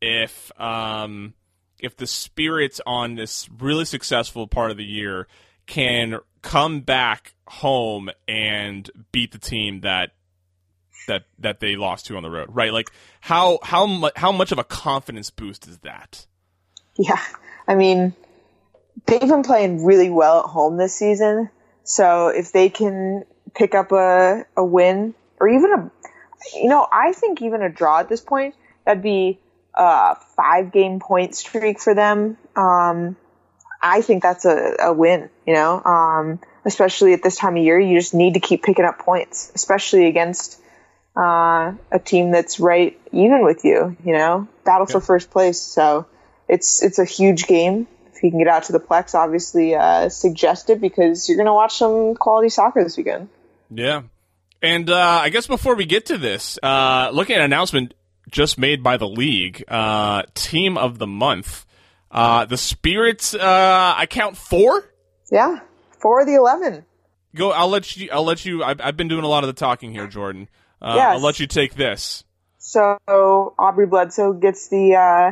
if 0.02 0.52
um, 0.60 1.34
if 1.80 1.98
the 1.98 2.08
spirits 2.08 2.80
on 2.86 3.16
this 3.16 3.50
really 3.60 3.86
successful 3.86 4.48
part 4.48 4.72
of 4.72 4.78
the 4.78 4.86
year 4.86 5.28
can 5.68 6.20
come 6.42 6.82
back 6.82 7.34
home 7.48 8.10
and 8.28 8.90
beat 9.12 9.32
the 9.32 9.38
team 9.38 9.82
that 9.82 10.12
that 11.08 11.24
that 11.40 11.60
they 11.60 11.76
lost 11.76 12.06
to 12.08 12.18
on 12.18 12.24
the 12.24 12.30
road, 12.30 12.50
right? 12.52 12.74
Like 12.74 12.90
how 13.22 13.60
how 13.64 14.10
how 14.16 14.32
much 14.32 14.52
of 14.52 14.60
a 14.60 14.64
confidence 14.64 15.30
boost 15.30 15.68
is 15.68 15.80
that? 15.80 16.26
Yeah. 16.98 17.22
I 17.68 17.76
mean, 17.76 18.14
they've 19.06 19.20
been 19.22 19.44
playing 19.44 19.86
really 19.86 20.10
well 20.10 20.42
at 20.42 20.46
home 20.46 20.78
this 20.78 20.96
season. 20.96 21.50
So 21.84 22.28
if 22.28 22.52
they 22.52 22.70
can 22.70 23.24
pick 23.54 23.76
up 23.76 23.92
a, 23.92 24.46
a 24.56 24.64
win 24.64 25.14
or 25.40 25.48
even 25.48 25.72
a, 25.74 25.92
you 26.56 26.70
know, 26.70 26.88
I 26.92 27.14
think 27.14 27.42
even 27.42 27.62
a 27.62 27.70
draw 27.70 28.00
at 28.00 28.10
this 28.10 28.22
point, 28.22 28.56
that'd 28.86 29.04
be 29.04 29.40
a 29.74 30.16
five 30.36 30.72
game 30.72 31.00
point 31.00 31.36
streak 31.36 31.80
for 31.80 31.96
them. 31.96 32.38
Um, 32.56 33.16
I 33.82 34.02
think 34.02 34.22
that's 34.22 34.46
a, 34.46 34.76
a 34.80 34.94
win, 34.94 35.30
you 35.48 35.54
know, 35.54 35.82
um, 35.84 36.40
especially 36.66 37.14
at 37.14 37.24
this 37.24 37.36
time 37.36 37.58
of 37.58 37.64
year. 37.64 37.80
You 37.80 37.98
just 37.98 38.14
need 38.14 38.36
to 38.36 38.40
keep 38.40 38.64
picking 38.64 38.86
up 38.86 39.00
points, 39.00 39.52
especially 39.56 40.06
against 40.06 40.61
uh, 41.16 41.74
a 41.92 42.00
team 42.04 42.32
that's 42.32 42.60
right 42.60 43.00
even 43.12 43.44
with 43.44 43.64
you. 43.64 43.96
You 44.04 44.14
know, 44.14 44.48
battle 44.64 44.86
for 44.86 45.02
first 45.02 45.32
place. 45.32 45.60
So 45.60 46.06
it's 46.48 46.82
it's 46.84 47.00
a 47.00 47.06
huge 47.06 47.48
game. 47.48 47.88
If 48.14 48.24
you 48.24 48.30
can 48.30 48.40
get 48.40 48.48
out 48.48 48.64
to 48.64 48.72
the 48.72 48.80
Plex, 48.80 49.16
obviously 49.16 49.76
uh, 49.76 50.10
suggest 50.10 50.70
it 50.70 50.80
because 50.80 51.28
you're 51.28 51.38
going 51.38 51.48
to 51.48 51.54
watch 51.54 51.78
some 51.78 52.16
quality 52.16 52.50
soccer 52.50 52.84
this 52.84 52.98
weekend. 52.98 53.30
Yeah, 53.70 54.04
and 54.62 54.90
uh, 54.90 55.20
I 55.24 55.30
guess 55.30 55.48
before 55.48 55.76
we 55.76 55.86
get 55.86 56.08
to 56.08 56.18
this, 56.18 56.60
uh, 56.62 57.10
looking 57.14 57.36
at 57.36 57.40
an 57.40 57.46
announcement 57.46 57.94
just 58.30 58.58
made 58.58 58.84
by 58.84 58.98
the 58.98 59.08
league, 59.08 59.64
uh, 59.68 60.24
team 60.34 60.78
of 60.78 61.00
the 61.00 61.08
month, 61.08 61.66
uh, 62.12 62.46
the 62.46 62.58
Spirits. 62.58 63.34
Uh, 63.34 63.94
I 63.98 64.06
count 64.06 64.38
four. 64.38 64.84
Yeah, 65.32 65.60
four 66.00 66.22
of 66.22 66.28
the 66.28 66.36
eleven. 66.36 66.86
Go. 67.34 67.52
I'll 67.52 67.70
let 67.70 67.96
you. 67.96 68.10
I'll 68.12 68.26
let 68.26 68.46
you. 68.46 68.64
I've, 68.64 68.82
I've 68.82 68.98
been 68.98 69.08
doing 69.08 69.24
a 69.24 69.28
lot 69.28 69.44
of 69.44 69.48
the 69.48 69.54
talking 69.54 69.92
here, 69.92 70.08
Jordan. 70.08 70.50
Uh, 70.82 70.94
Yes. 70.96 71.16
I'll 71.16 71.22
let 71.22 71.40
you 71.40 71.48
take 71.48 71.76
this. 71.76 72.24
So 72.58 72.98
Aubrey 73.08 73.86
Bledsoe 73.88 74.34
gets 74.34 74.68
the 74.70 74.96
uh, 74.96 75.32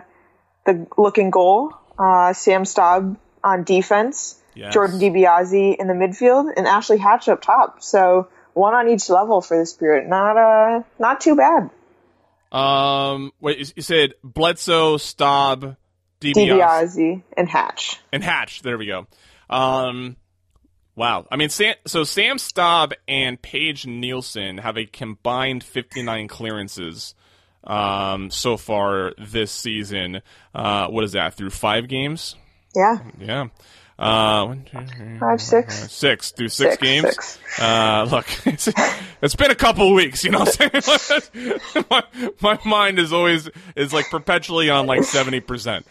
the 0.65 0.87
looking 0.97 1.29
goal. 1.31 1.73
Uh, 1.97 2.33
Sam 2.33 2.63
Staab 2.63 3.17
on 3.43 3.63
defense. 3.63 4.35
Yes. 4.55 4.73
Jordan 4.73 4.99
DiBiase 4.99 5.75
in 5.77 5.87
the 5.87 5.93
midfield, 5.93 6.51
and 6.57 6.67
Ashley 6.67 6.97
Hatch 6.97 7.29
up 7.29 7.41
top. 7.41 7.81
So 7.81 8.27
one 8.53 8.73
on 8.73 8.89
each 8.89 9.09
level 9.09 9.41
for 9.41 9.57
the 9.57 9.65
Spirit. 9.65 10.07
Not 10.07 10.37
uh, 10.37 10.83
not 10.99 11.21
too 11.21 11.35
bad. 11.35 11.69
Um, 12.51 13.31
wait, 13.39 13.59
you- 13.59 13.73
you 13.75 13.81
said 13.83 14.13
Bledsoe, 14.23 14.97
Staab, 14.97 15.77
DiBiase, 16.19 16.33
DiBiase 16.35 17.23
and 17.37 17.47
Hatch. 17.47 17.99
and 18.11 18.23
Hatch. 18.23 18.61
There 18.63 18.77
we 18.77 18.87
go. 18.87 19.07
Um, 19.49 20.15
wow. 20.99 21.25
I 21.31 21.37
mean, 21.37 21.49
Sam, 21.49 21.73
so 21.87 22.03
Sam 22.03 22.37
Staab 22.37 22.91
and 23.07 23.41
Paige 23.41 23.87
Nielsen 23.87 24.57
have 24.59 24.77
a 24.77 24.85
combined 24.85 25.63
59 25.63 26.27
clearances 26.27 27.15
um, 27.63 28.29
so 28.29 28.57
far 28.57 29.13
this 29.17 29.51
season. 29.51 30.21
Uh, 30.53 30.87
what 30.89 31.03
is 31.03 31.13
that? 31.13 31.33
Through 31.33 31.49
five 31.51 31.87
games? 31.87 32.35
Yeah, 32.75 32.99
Yeah. 33.19 33.47
Uh, 33.97 34.45
one, 34.45 34.63
two, 34.63 34.79
three, 34.95 35.19
five, 35.19 35.41
six. 35.41 35.91
six 35.91 36.31
through 36.31 36.47
six, 36.47 36.75
Six, 36.75 36.81
games. 36.81 37.03
six. 37.15 37.39
Uh, 37.59 38.07
look, 38.09 38.25
it's, 38.47 38.69
it's 39.21 39.35
been 39.35 39.51
a 39.51 39.55
couple 39.55 39.93
weeks, 39.93 40.23
you 40.23 40.31
know 40.31 40.39
what 40.39 40.57
I'm 40.61 40.81
saying? 40.81 41.59
my, 41.91 42.03
my 42.39 42.59
mind 42.63 42.97
is 42.99 43.11
always, 43.11 43.49
is 43.75 43.91
like 43.91 44.09
perpetually 44.09 44.69
on 44.69 44.85
like 44.87 45.01
70%. 45.01 45.83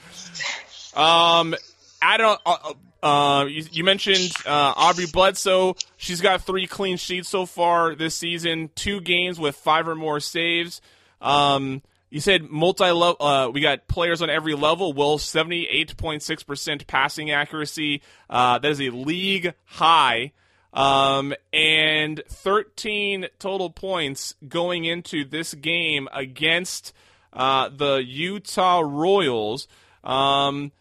Um, 0.97 1.55
I 2.01 2.17
don't, 2.17 2.41
uh, 2.47 2.73
uh, 3.03 3.45
you, 3.47 3.65
you 3.71 3.85
mentioned, 3.85 4.33
uh, 4.47 4.73
Aubrey 4.77 5.07
Bledsoe. 5.07 5.77
She's 5.97 6.21
got 6.21 6.43
three 6.43 6.67
clean 6.67 6.97
sheets 6.97 7.29
so 7.29 7.47
far 7.47 7.95
this 7.95 8.15
season, 8.15 8.71
two 8.75 9.01
games 9.01 9.39
with 9.39 9.57
five 9.57 9.89
or 9.89 9.95
more 9.95 10.21
saves. 10.21 10.81
Um, 11.21 11.83
you 12.11 12.21
said 12.21 12.45
multi 12.45 12.91
level. 12.91 13.17
Uh, 13.21 13.51
we 13.51 13.61
got 13.61 13.87
players 13.87 14.23
on 14.23 14.31
every 14.31 14.55
level. 14.55 14.93
Will 14.93 15.19
seventy 15.19 15.67
eight 15.71 15.97
point 15.97 16.23
six 16.23 16.43
percent 16.43 16.87
passing 16.87 17.31
accuracy. 17.31 18.03
Uh, 18.31 18.59
that 18.59 18.71
is 18.71 18.81
a 18.81 18.91
league 18.91 19.55
high. 19.65 20.33
Um, 20.73 21.35
and 21.53 22.23
thirteen 22.29 23.27
total 23.39 23.71
points 23.71 24.35
going 24.47 24.85
into 24.85 25.25
this 25.25 25.53
game 25.55 26.09
against 26.13 26.95
uh, 27.33 27.69
the 27.69 27.97
Utah 27.97 28.81
Royals. 28.85 29.69
Um, 30.03 30.73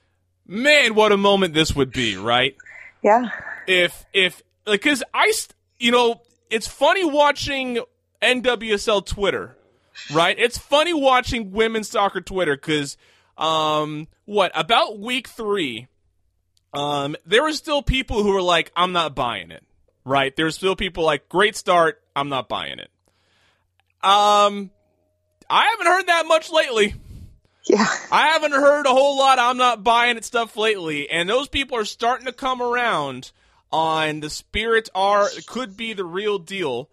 man, 0.48 0.96
what 0.96 1.12
a 1.12 1.18
moment 1.18 1.54
this 1.54 1.76
would 1.76 1.92
be, 1.92 2.18
right? 2.18 2.56
Yeah, 3.04 3.30
if 3.68 4.06
if 4.14 4.42
like 4.66 4.82
because 4.82 5.04
I 5.14 5.32
you 5.80 5.92
know 5.92 6.22
it's 6.50 6.68
funny 6.68 7.06
watching 7.06 7.80
NWSL 8.22 9.06
Twitter, 9.06 9.56
right? 10.14 10.38
It's 10.40 10.58
funny 10.58 10.94
watching 10.94 11.52
women's 11.52 11.90
soccer 11.90 12.22
Twitter 12.22 12.56
because 12.56 12.98
um 13.38 14.08
what 14.26 14.52
about 14.56 15.00
week 15.00 15.28
three, 15.28 15.88
um 16.74 17.16
there 17.26 17.44
were 17.44 17.54
still 17.54 17.84
people 17.84 18.24
who 18.24 18.34
were 18.34 18.42
like 18.42 18.72
I'm 18.76 18.94
not 18.94 19.16
buying 19.16 19.52
it, 19.52 19.64
right? 20.06 20.36
There's 20.36 20.56
still 20.56 20.76
people 20.76 21.04
like 21.04 21.30
great 21.30 21.56
start, 21.56 22.02
I'm 22.16 22.30
not 22.30 22.50
buying 22.50 22.80
it. 22.80 22.90
Um, 24.04 24.70
I 25.50 25.66
haven't 25.66 25.88
heard 25.88 26.08
that 26.08 26.26
much 26.28 26.52
lately. 26.52 26.96
Yeah, 27.68 27.86
I 28.12 28.30
haven't 28.30 28.52
heard 28.52 28.86
a 28.86 28.90
whole 28.90 29.18
lot. 29.18 29.40
I'm 29.40 29.58
not 29.58 29.84
buying 29.84 30.18
it 30.18 30.26
stuff 30.26 30.56
lately, 30.56 31.10
and 31.10 31.30
those 31.30 31.48
people 31.48 31.78
are 31.78 31.86
starting 31.86 32.26
to 32.26 32.34
come 32.34 32.62
around 32.62 33.32
on 33.72 34.22
the 34.22 34.30
spirits 34.30 34.90
are 34.96 35.28
could 35.46 35.76
be 35.76 35.94
the 35.94 36.06
real 36.06 36.40
deal, 36.40 36.90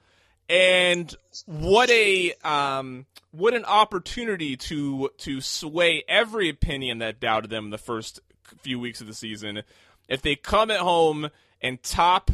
and 0.49 1.15
what 1.47 1.91
a 1.91 2.33
um 2.45 3.07
what 3.31 3.55
an 3.55 3.65
opportunity 3.65 4.57
to 4.57 5.11
to 5.19 5.41
sway 5.41 6.05
every 6.09 6.49
opinion 6.49 6.99
that 6.99 7.21
doubted 7.21 7.51
them 7.51 7.67
in 7.67 7.71
the 7.71 7.79
first 7.79 8.21
few 8.61 8.79
weeks 8.79 9.01
of 9.01 9.07
the 9.07 9.15
season. 9.15 9.63
If 10.09 10.23
they 10.23 10.37
come 10.37 10.71
at 10.71 10.81
home 10.81 11.31
and 11.63 11.83
top 11.83 12.31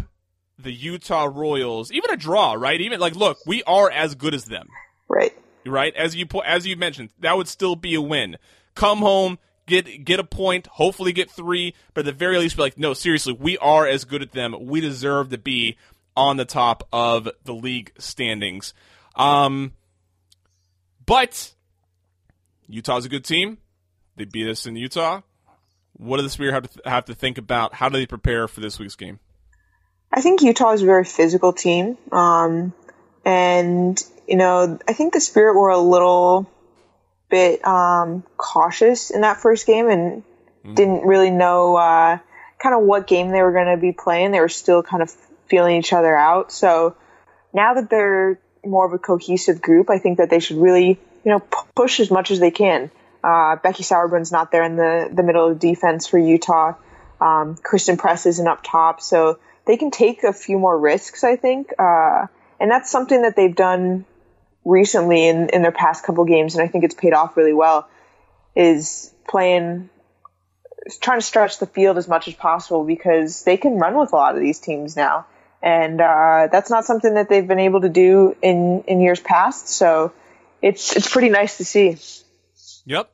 the 0.59 0.73
Utah 0.73 1.29
Royals, 1.33 1.93
even 1.93 2.11
a 2.11 2.17
draw, 2.17 2.53
right? 2.53 2.81
Even 2.81 3.01
like, 3.01 3.15
look, 3.15 3.39
we 3.47 3.63
are 3.63 3.91
as 3.91 4.15
good 4.15 4.35
as 4.35 4.45
them 4.47 4.69
right. 5.11 5.37
Right? 5.67 5.95
As 5.95 6.15
you 6.15 6.27
as 6.45 6.67
you 6.67 6.77
mentioned, 6.77 7.11
that 7.21 7.37
would 7.37 7.49
still 7.49 7.77
be 7.77 7.95
a 7.95 8.01
win. 8.01 8.37
Come 8.75 8.99
home, 8.99 9.39
get 9.67 10.05
get 10.05 10.21
a 10.21 10.25
point, 10.25 10.67
hopefully 10.67 11.13
get 11.13 11.31
three, 11.31 11.75
but 11.95 12.01
at 12.01 12.07
the 12.07 12.13
very 12.13 12.39
least, 12.39 12.57
be 12.57 12.63
like, 12.63 12.79
no, 12.79 12.95
seriously, 12.95 13.33
we 13.33 13.59
are 13.59 13.87
as 13.87 14.05
good 14.05 14.23
at 14.23 14.33
them. 14.33 14.55
We 14.67 14.81
deserve 14.81 15.31
to 15.31 15.39
be 15.39 15.77
on 16.17 16.37
the 16.37 16.45
top 16.45 16.87
of 16.93 17.29
the 17.45 17.55
league 17.55 17.93
standings. 17.99 18.75
Um, 19.17 19.73
but 21.07 21.55
Utah's 22.69 23.05
a 23.05 23.09
good 23.09 23.25
team. 23.25 23.59
They 24.17 24.25
beat 24.25 24.49
us 24.49 24.67
in 24.67 24.77
Utah. 24.77 25.23
What 25.95 26.17
do 26.17 26.23
the 26.23 26.31
Spirit 26.31 26.55
have 26.55 26.63
to 26.65 26.69
th- 26.69 26.87
have 26.87 27.05
to 27.07 27.15
think 27.15 27.39
about? 27.39 27.75
How 27.75 27.89
do 27.89 27.99
they 27.99 28.07
prepare 28.07 28.49
for 28.49 28.61
this 28.61 28.79
week's 28.79 28.97
game? 28.97 29.19
I 30.13 30.21
think 30.21 30.43
Utah 30.43 30.73
is 30.73 30.83
a 30.83 30.87
very 30.87 31.05
physical 31.05 31.53
team. 31.53 31.97
Um, 32.11 32.73
and, 33.25 34.03
you 34.31 34.37
know, 34.37 34.79
I 34.87 34.93
think 34.93 35.13
the 35.13 35.21
Spirit 35.21 35.55
were 35.55 35.71
a 35.71 35.79
little 35.79 36.49
bit 37.29 37.67
um, 37.67 38.23
cautious 38.37 39.11
in 39.11 39.23
that 39.23 39.39
first 39.39 39.67
game 39.67 39.89
and 39.89 40.23
didn't 40.75 41.03
really 41.03 41.31
know 41.31 41.75
uh, 41.77 42.19
kind 42.63 42.75
of 42.75 42.83
what 42.83 43.09
game 43.09 43.31
they 43.31 43.43
were 43.43 43.53
going 43.53 43.75
to 43.75 43.81
be 43.81 43.93
playing. 43.93 44.31
They 44.31 44.41
were 44.41 44.49
still 44.49 44.83
kind 44.85 45.03
of 45.03 45.11
feeling 45.49 45.77
each 45.77 45.93
other 45.93 46.17
out. 46.17 46.53
So 46.53 46.97
now 47.53 47.75
that 47.75 47.91
they're 47.91 48.39
more 48.65 48.87
of 48.87 48.93
a 48.93 48.99
cohesive 48.99 49.61
group, 49.61 49.91
I 49.91 49.99
think 49.99 50.19
that 50.19 50.31
they 50.31 50.39
should 50.39 50.59
really, 50.59 50.89
you 51.25 51.31
know, 51.33 51.41
p- 51.41 51.69
push 51.75 51.99
as 51.99 52.11
much 52.11 52.31
as 52.31 52.39
they 52.39 52.53
can. 52.53 52.91
Uh, 53.25 53.57
Becky 53.57 53.83
Sauerbrunn's 53.83 54.31
not 54.31 54.53
there 54.53 54.63
in 54.63 54.77
the, 54.77 55.11
the 55.13 55.25
middle 55.25 55.49
of 55.49 55.59
the 55.59 55.69
defense 55.75 56.07
for 56.07 56.19
Utah. 56.19 56.75
Um, 57.21 57.57
Christen 57.57 57.97
Press 57.97 58.27
isn't 58.27 58.47
up 58.47 58.61
top, 58.63 59.01
so 59.01 59.41
they 59.67 59.77
can 59.77 59.91
take 59.91 60.23
a 60.23 60.33
few 60.33 60.59
more 60.59 60.79
risks, 60.79 61.25
I 61.25 61.37
think. 61.37 61.73
Uh, 61.79 62.27
and 62.61 62.71
that's 62.71 62.91
something 62.91 63.23
that 63.23 63.35
they've 63.35 63.55
done 63.55 64.05
recently 64.65 65.27
in, 65.29 65.49
in 65.51 65.63
their 65.63 65.73
past 65.73 66.05
couple 66.05 66.25
games, 66.25 66.55
and 66.55 66.63
I 66.63 66.69
think 66.69 66.85
it's 66.85 66.95
paid 66.95 67.13
off 67.13 67.37
really 67.37 67.53
well, 67.53 67.89
is 68.55 69.13
playing, 69.29 69.91
trying 71.01 71.19
to 71.19 71.27
stretch 71.27 71.59
the 71.59 71.67
field 71.67 71.99
as 71.99 72.09
much 72.09 72.29
as 72.29 72.35
possible 72.35 72.85
because 72.85 73.43
they 73.45 73.57
can 73.57 73.79
run 73.79 73.97
with 73.99 74.13
a 74.13 74.17
lot 74.17 74.35
of 74.35 74.41
these 74.41 74.59
teams 74.59 74.97
now. 74.97 75.27
And 75.63 76.01
uh, 76.01 76.49
that's 76.51 76.71
not 76.71 76.85
something 76.85 77.15
that 77.15 77.29
they've 77.29 77.47
been 77.47 77.59
able 77.59 77.83
to 77.83 77.91
do 77.91 78.35
in, 78.41 78.85
in 78.87 79.01
years 79.01 79.21
past, 79.21 79.69
so 79.69 80.13
it's 80.63 80.97
it's 80.97 81.11
pretty 81.11 81.29
nice 81.29 81.59
to 81.59 81.65
see. 81.65 81.99
Yep. 82.87 83.11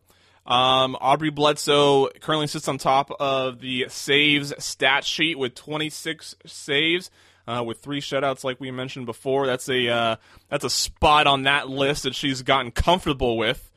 Um, 0.47 0.97
Aubrey 1.01 1.31
Bledsoe 1.31 2.09
currently 2.21 2.47
sits 2.47 2.69
on 2.69 2.79
top 2.79 3.11
of 3.19 3.61
the 3.61 3.87
saves 3.89 4.53
stat 4.63 5.05
sheet 5.05 5.37
with 5.37 5.57
26 5.57 6.37
saves, 6.47 7.11
uh, 7.47 7.63
with 7.65 7.81
three 7.81 8.01
shutouts, 8.01 8.45
like 8.45 8.61
we 8.61 8.71
mentioned 8.71 9.07
before. 9.07 9.47
That's 9.47 9.69
a 9.69 9.89
uh, 9.89 10.17
that's 10.49 10.65
a 10.65 10.71
spot 10.71 11.27
on 11.27 11.43
that 11.43 11.69
list 11.69 12.05
that 12.05 12.15
she's 12.15 12.43
gotten 12.43 12.71
comfortable 12.71 13.37
with. 13.37 13.71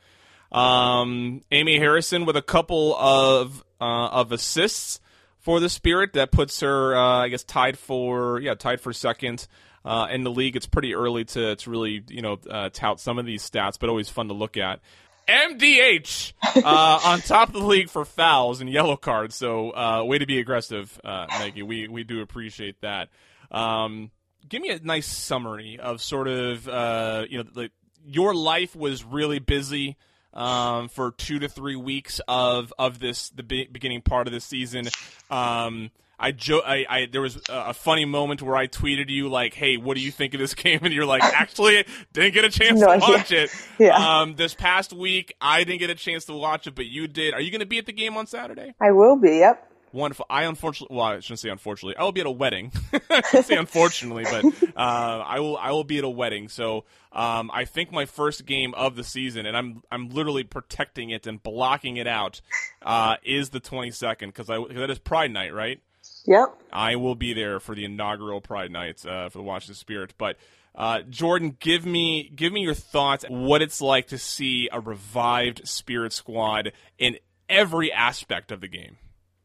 Um, 0.52 1.42
Amy 1.52 1.78
Harrison 1.78 2.26
with 2.26 2.36
a 2.36 2.42
couple 2.42 2.96
of 2.96 3.64
uh, 3.80 4.08
of 4.08 4.32
assists 4.32 5.00
for 5.38 5.60
the 5.60 5.68
Spirit 5.68 6.14
that 6.14 6.32
puts 6.32 6.60
her, 6.60 6.96
uh, 6.96 7.20
I 7.20 7.28
guess, 7.28 7.44
tied 7.44 7.78
for 7.78 8.40
yeah, 8.40 8.54
tied 8.54 8.80
for 8.80 8.92
second. 8.92 9.46
Uh, 9.82 10.08
in 10.10 10.24
the 10.24 10.30
league, 10.30 10.56
it's 10.56 10.66
pretty 10.66 10.94
early 10.94 11.24
to, 11.24 11.56
to 11.56 11.70
really, 11.70 12.04
you 12.08 12.20
know, 12.20 12.38
uh, 12.50 12.68
tout 12.70 13.00
some 13.00 13.18
of 13.18 13.24
these 13.24 13.48
stats, 13.48 13.78
but 13.80 13.88
always 13.88 14.10
fun 14.10 14.28
to 14.28 14.34
look 14.34 14.58
at. 14.58 14.80
MDH 15.26 16.32
uh, 16.56 17.00
on 17.04 17.20
top 17.20 17.48
of 17.48 17.54
the 17.54 17.66
league 17.66 17.88
for 17.88 18.04
fouls 18.04 18.60
and 18.60 18.68
yellow 18.68 18.96
cards. 18.96 19.34
So 19.34 19.70
uh, 19.70 20.04
way 20.04 20.18
to 20.18 20.26
be 20.26 20.38
aggressive, 20.38 21.00
uh, 21.04 21.26
Maggie. 21.30 21.62
We 21.62 21.88
we 21.88 22.04
do 22.04 22.20
appreciate 22.20 22.80
that. 22.82 23.08
Um, 23.50 24.10
give 24.48 24.62
me 24.62 24.70
a 24.70 24.78
nice 24.80 25.06
summary 25.06 25.78
of 25.78 26.02
sort 26.02 26.28
of 26.28 26.68
uh, 26.68 27.24
you 27.28 27.38
know 27.38 27.50
like 27.54 27.72
your 28.04 28.34
life 28.34 28.74
was 28.74 29.04
really 29.04 29.38
busy 29.38 29.96
um, 30.34 30.88
for 30.88 31.12
two 31.12 31.38
to 31.40 31.48
three 31.48 31.76
weeks 31.76 32.20
of 32.28 32.72
of 32.78 32.98
this 32.98 33.30
the 33.30 33.42
be- 33.42 33.68
beginning 33.70 34.02
part 34.02 34.26
of 34.26 34.32
the 34.32 34.40
season. 34.40 34.88
Um, 35.30 35.90
I, 36.22 36.32
jo- 36.32 36.62
I, 36.64 36.84
I 36.88 37.06
there 37.10 37.22
was 37.22 37.40
a 37.48 37.72
funny 37.72 38.04
moment 38.04 38.42
where 38.42 38.54
I 38.54 38.66
tweeted 38.66 39.08
you 39.08 39.28
like, 39.30 39.54
"Hey, 39.54 39.78
what 39.78 39.96
do 39.96 40.02
you 40.02 40.10
think 40.10 40.34
of 40.34 40.40
this 40.40 40.54
game?" 40.54 40.80
And 40.82 40.92
you're 40.92 41.06
like, 41.06 41.22
"Actually, 41.22 41.84
didn't 42.12 42.34
get 42.34 42.44
a 42.44 42.50
chance 42.50 42.80
no, 42.80 42.92
to 42.92 42.98
watch 42.98 43.30
yeah. 43.30 43.40
it." 43.40 43.50
Yeah. 43.78 44.20
Um, 44.20 44.34
this 44.36 44.52
past 44.52 44.92
week, 44.92 45.34
I 45.40 45.64
didn't 45.64 45.78
get 45.78 45.88
a 45.88 45.94
chance 45.94 46.26
to 46.26 46.34
watch 46.34 46.66
it, 46.66 46.74
but 46.74 46.84
you 46.84 47.08
did. 47.08 47.32
Are 47.32 47.40
you 47.40 47.50
going 47.50 47.60
to 47.60 47.66
be 47.66 47.78
at 47.78 47.86
the 47.86 47.94
game 47.94 48.18
on 48.18 48.26
Saturday? 48.26 48.74
I 48.78 48.90
will 48.90 49.16
be. 49.16 49.38
Yep. 49.38 49.69
Wonderful. 49.92 50.26
I 50.30 50.44
unfortunately, 50.44 50.96
well, 50.96 51.06
I 51.06 51.20
shouldn't 51.20 51.40
say 51.40 51.48
unfortunately. 51.48 51.96
I 51.96 52.04
will 52.04 52.12
be 52.12 52.20
at 52.20 52.26
a 52.26 52.30
wedding. 52.30 52.72
I 53.10 53.40
say 53.42 53.56
unfortunately, 53.56 54.24
but 54.24 54.44
uh, 54.76 55.24
I 55.26 55.40
will. 55.40 55.56
I 55.56 55.72
will 55.72 55.84
be 55.84 55.98
at 55.98 56.04
a 56.04 56.08
wedding. 56.08 56.48
So 56.48 56.84
um, 57.12 57.50
I 57.52 57.64
think 57.64 57.90
my 57.90 58.06
first 58.06 58.46
game 58.46 58.72
of 58.74 58.94
the 58.94 59.02
season, 59.02 59.46
and 59.46 59.56
I'm 59.56 59.82
I'm 59.90 60.08
literally 60.10 60.44
protecting 60.44 61.10
it 61.10 61.26
and 61.26 61.42
blocking 61.42 61.96
it 61.96 62.06
out, 62.06 62.40
uh, 62.82 63.16
is 63.24 63.50
the 63.50 63.60
22nd 63.60 64.26
because 64.26 64.48
I 64.48 64.56
cause 64.56 64.68
that 64.74 64.90
is 64.90 64.98
Pride 65.00 65.32
Night, 65.32 65.52
right? 65.52 65.80
Yep. 66.26 66.60
I 66.72 66.96
will 66.96 67.14
be 67.14 67.32
there 67.34 67.58
for 67.60 67.74
the 67.74 67.84
inaugural 67.84 68.40
Pride 68.40 68.70
Night 68.70 69.04
uh, 69.04 69.28
for 69.28 69.38
the 69.38 69.44
Washington 69.44 69.74
Spirit. 69.74 70.14
But 70.16 70.36
uh, 70.74 71.02
Jordan, 71.02 71.56
give 71.58 71.84
me 71.84 72.30
give 72.34 72.52
me 72.52 72.60
your 72.60 72.74
thoughts. 72.74 73.24
What 73.28 73.62
it's 73.62 73.80
like 73.80 74.08
to 74.08 74.18
see 74.18 74.68
a 74.70 74.78
revived 74.78 75.66
Spirit 75.66 76.12
squad 76.12 76.72
in 76.98 77.18
every 77.48 77.92
aspect 77.92 78.52
of 78.52 78.60
the 78.60 78.68
game. 78.68 78.96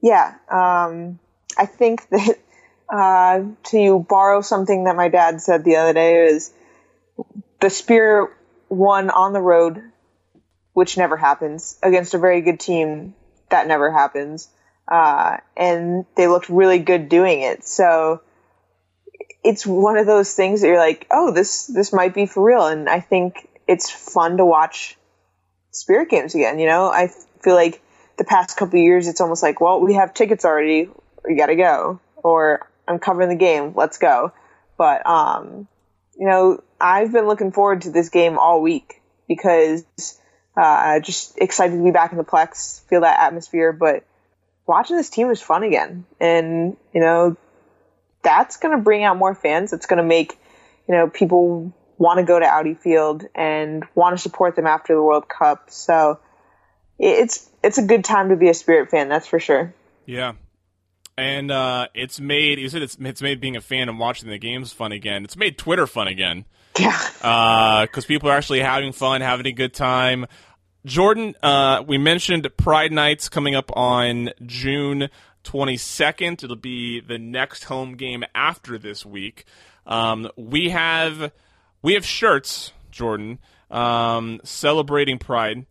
Yeah, 0.05 0.35
um, 0.51 1.17
I 1.57 1.65
think 1.65 2.07
that 2.11 2.37
uh, 2.87 3.41
to 3.71 4.05
borrow 4.07 4.41
something 4.41 4.83
that 4.83 4.95
my 4.95 5.09
dad 5.09 5.41
said 5.41 5.63
the 5.65 5.77
other 5.77 5.93
day 5.93 6.27
is 6.27 6.53
the 7.59 7.71
Spirit 7.71 8.29
won 8.69 9.09
on 9.09 9.33
the 9.33 9.41
road, 9.41 9.81
which 10.73 10.95
never 10.95 11.17
happens 11.17 11.79
against 11.81 12.13
a 12.13 12.19
very 12.19 12.41
good 12.41 12.59
team. 12.59 13.15
That 13.49 13.67
never 13.67 13.91
happens, 13.91 14.47
uh, 14.87 15.37
and 15.57 16.05
they 16.15 16.27
looked 16.27 16.49
really 16.49 16.77
good 16.77 17.09
doing 17.09 17.41
it. 17.41 17.65
So 17.65 18.21
it's 19.43 19.65
one 19.65 19.97
of 19.97 20.05
those 20.05 20.35
things 20.35 20.61
that 20.61 20.67
you're 20.67 20.77
like, 20.77 21.07
oh, 21.09 21.31
this 21.31 21.65
this 21.65 21.91
might 21.91 22.13
be 22.13 22.27
for 22.27 22.43
real, 22.43 22.67
and 22.67 22.87
I 22.87 22.99
think 22.99 23.49
it's 23.67 23.89
fun 23.89 24.37
to 24.37 24.45
watch 24.45 24.99
Spirit 25.71 26.09
games 26.09 26.35
again. 26.35 26.59
You 26.59 26.67
know, 26.67 26.91
I 26.91 27.09
feel 27.41 27.55
like 27.55 27.81
the 28.17 28.23
past 28.23 28.57
couple 28.57 28.79
years, 28.79 29.07
it's 29.07 29.21
almost 29.21 29.43
like, 29.43 29.59
well, 29.61 29.79
we 29.79 29.95
have 29.95 30.13
tickets 30.13 30.45
already. 30.45 30.89
We 31.27 31.35
got 31.35 31.47
to 31.47 31.55
go. 31.55 31.99
Or 32.15 32.69
I'm 32.87 32.99
covering 32.99 33.29
the 33.29 33.35
game. 33.35 33.73
Let's 33.75 33.97
go. 33.97 34.31
But, 34.77 35.05
um, 35.05 35.67
you 36.17 36.27
know, 36.27 36.63
I've 36.79 37.11
been 37.11 37.27
looking 37.27 37.51
forward 37.51 37.83
to 37.83 37.91
this 37.91 38.09
game 38.09 38.37
all 38.37 38.61
week 38.61 39.01
because, 39.27 39.85
uh, 40.57 40.99
just 40.99 41.37
excited 41.37 41.75
to 41.75 41.83
be 41.83 41.91
back 41.91 42.11
in 42.11 42.17
the 42.17 42.23
Plex, 42.23 42.81
feel 42.87 43.01
that 43.01 43.19
atmosphere. 43.19 43.71
But 43.71 44.05
watching 44.65 44.97
this 44.97 45.09
team 45.09 45.29
is 45.29 45.41
fun 45.41 45.63
again. 45.63 46.05
And, 46.19 46.77
you 46.93 47.01
know, 47.01 47.37
that's 48.23 48.57
going 48.57 48.75
to 48.75 48.83
bring 48.83 49.03
out 49.03 49.17
more 49.17 49.35
fans. 49.35 49.73
It's 49.73 49.85
going 49.85 49.97
to 49.97 50.03
make, 50.03 50.37
you 50.87 50.95
know, 50.95 51.09
people 51.09 51.73
want 51.97 52.19
to 52.19 52.25
go 52.25 52.39
to 52.39 52.45
Audi 52.45 52.73
Field 52.73 53.25
and 53.35 53.85
want 53.93 54.15
to 54.17 54.21
support 54.21 54.55
them 54.55 54.67
after 54.67 54.93
the 54.93 55.01
World 55.01 55.27
Cup. 55.29 55.69
So 55.69 56.19
it's 56.99 57.49
it's 57.63 57.77
a 57.77 57.83
good 57.83 58.03
time 58.03 58.29
to 58.29 58.35
be 58.35 58.49
a 58.49 58.53
Spirit 58.53 58.89
fan. 58.89 59.09
That's 59.09 59.27
for 59.27 59.39
sure. 59.39 59.73
Yeah, 60.05 60.33
and 61.17 61.51
uh, 61.51 61.87
it's 61.93 62.19
made 62.19 62.59
you 62.59 62.69
said 62.69 62.81
it's 62.81 62.97
it's 62.99 63.21
made 63.21 63.39
being 63.39 63.55
a 63.55 63.61
fan 63.61 63.89
and 63.89 63.99
watching 63.99 64.29
the 64.29 64.37
games 64.37 64.73
fun 64.73 64.91
again. 64.91 65.23
It's 65.23 65.37
made 65.37 65.57
Twitter 65.57 65.87
fun 65.87 66.07
again. 66.07 66.45
Yeah, 66.77 66.91
because 67.85 68.03
uh, 68.03 68.07
people 68.07 68.29
are 68.29 68.35
actually 68.35 68.59
having 68.59 68.91
fun, 68.91 69.21
having 69.21 69.45
a 69.45 69.53
good 69.53 69.73
time. 69.73 70.25
Jordan, 70.85 71.33
uh, 71.41 71.81
we 71.87 71.97
mentioned 71.97 72.45
Pride 72.57 72.91
Nights 72.91 73.29
coming 73.29 73.55
up 73.55 73.71
on 73.77 74.31
June 74.45 75.07
22nd. 75.45 76.43
It'll 76.43 76.57
be 76.57 76.99
the 76.99 77.17
next 77.17 77.63
home 77.63 77.95
game 77.95 78.25
after 78.35 78.77
this 78.77 79.05
week. 79.05 79.45
Um, 79.87 80.29
we 80.35 80.71
have 80.71 81.31
we 81.81 81.93
have 81.93 82.05
shirts, 82.05 82.73
Jordan, 82.91 83.39
um, 83.71 84.41
celebrating 84.43 85.17
Pride. 85.17 85.65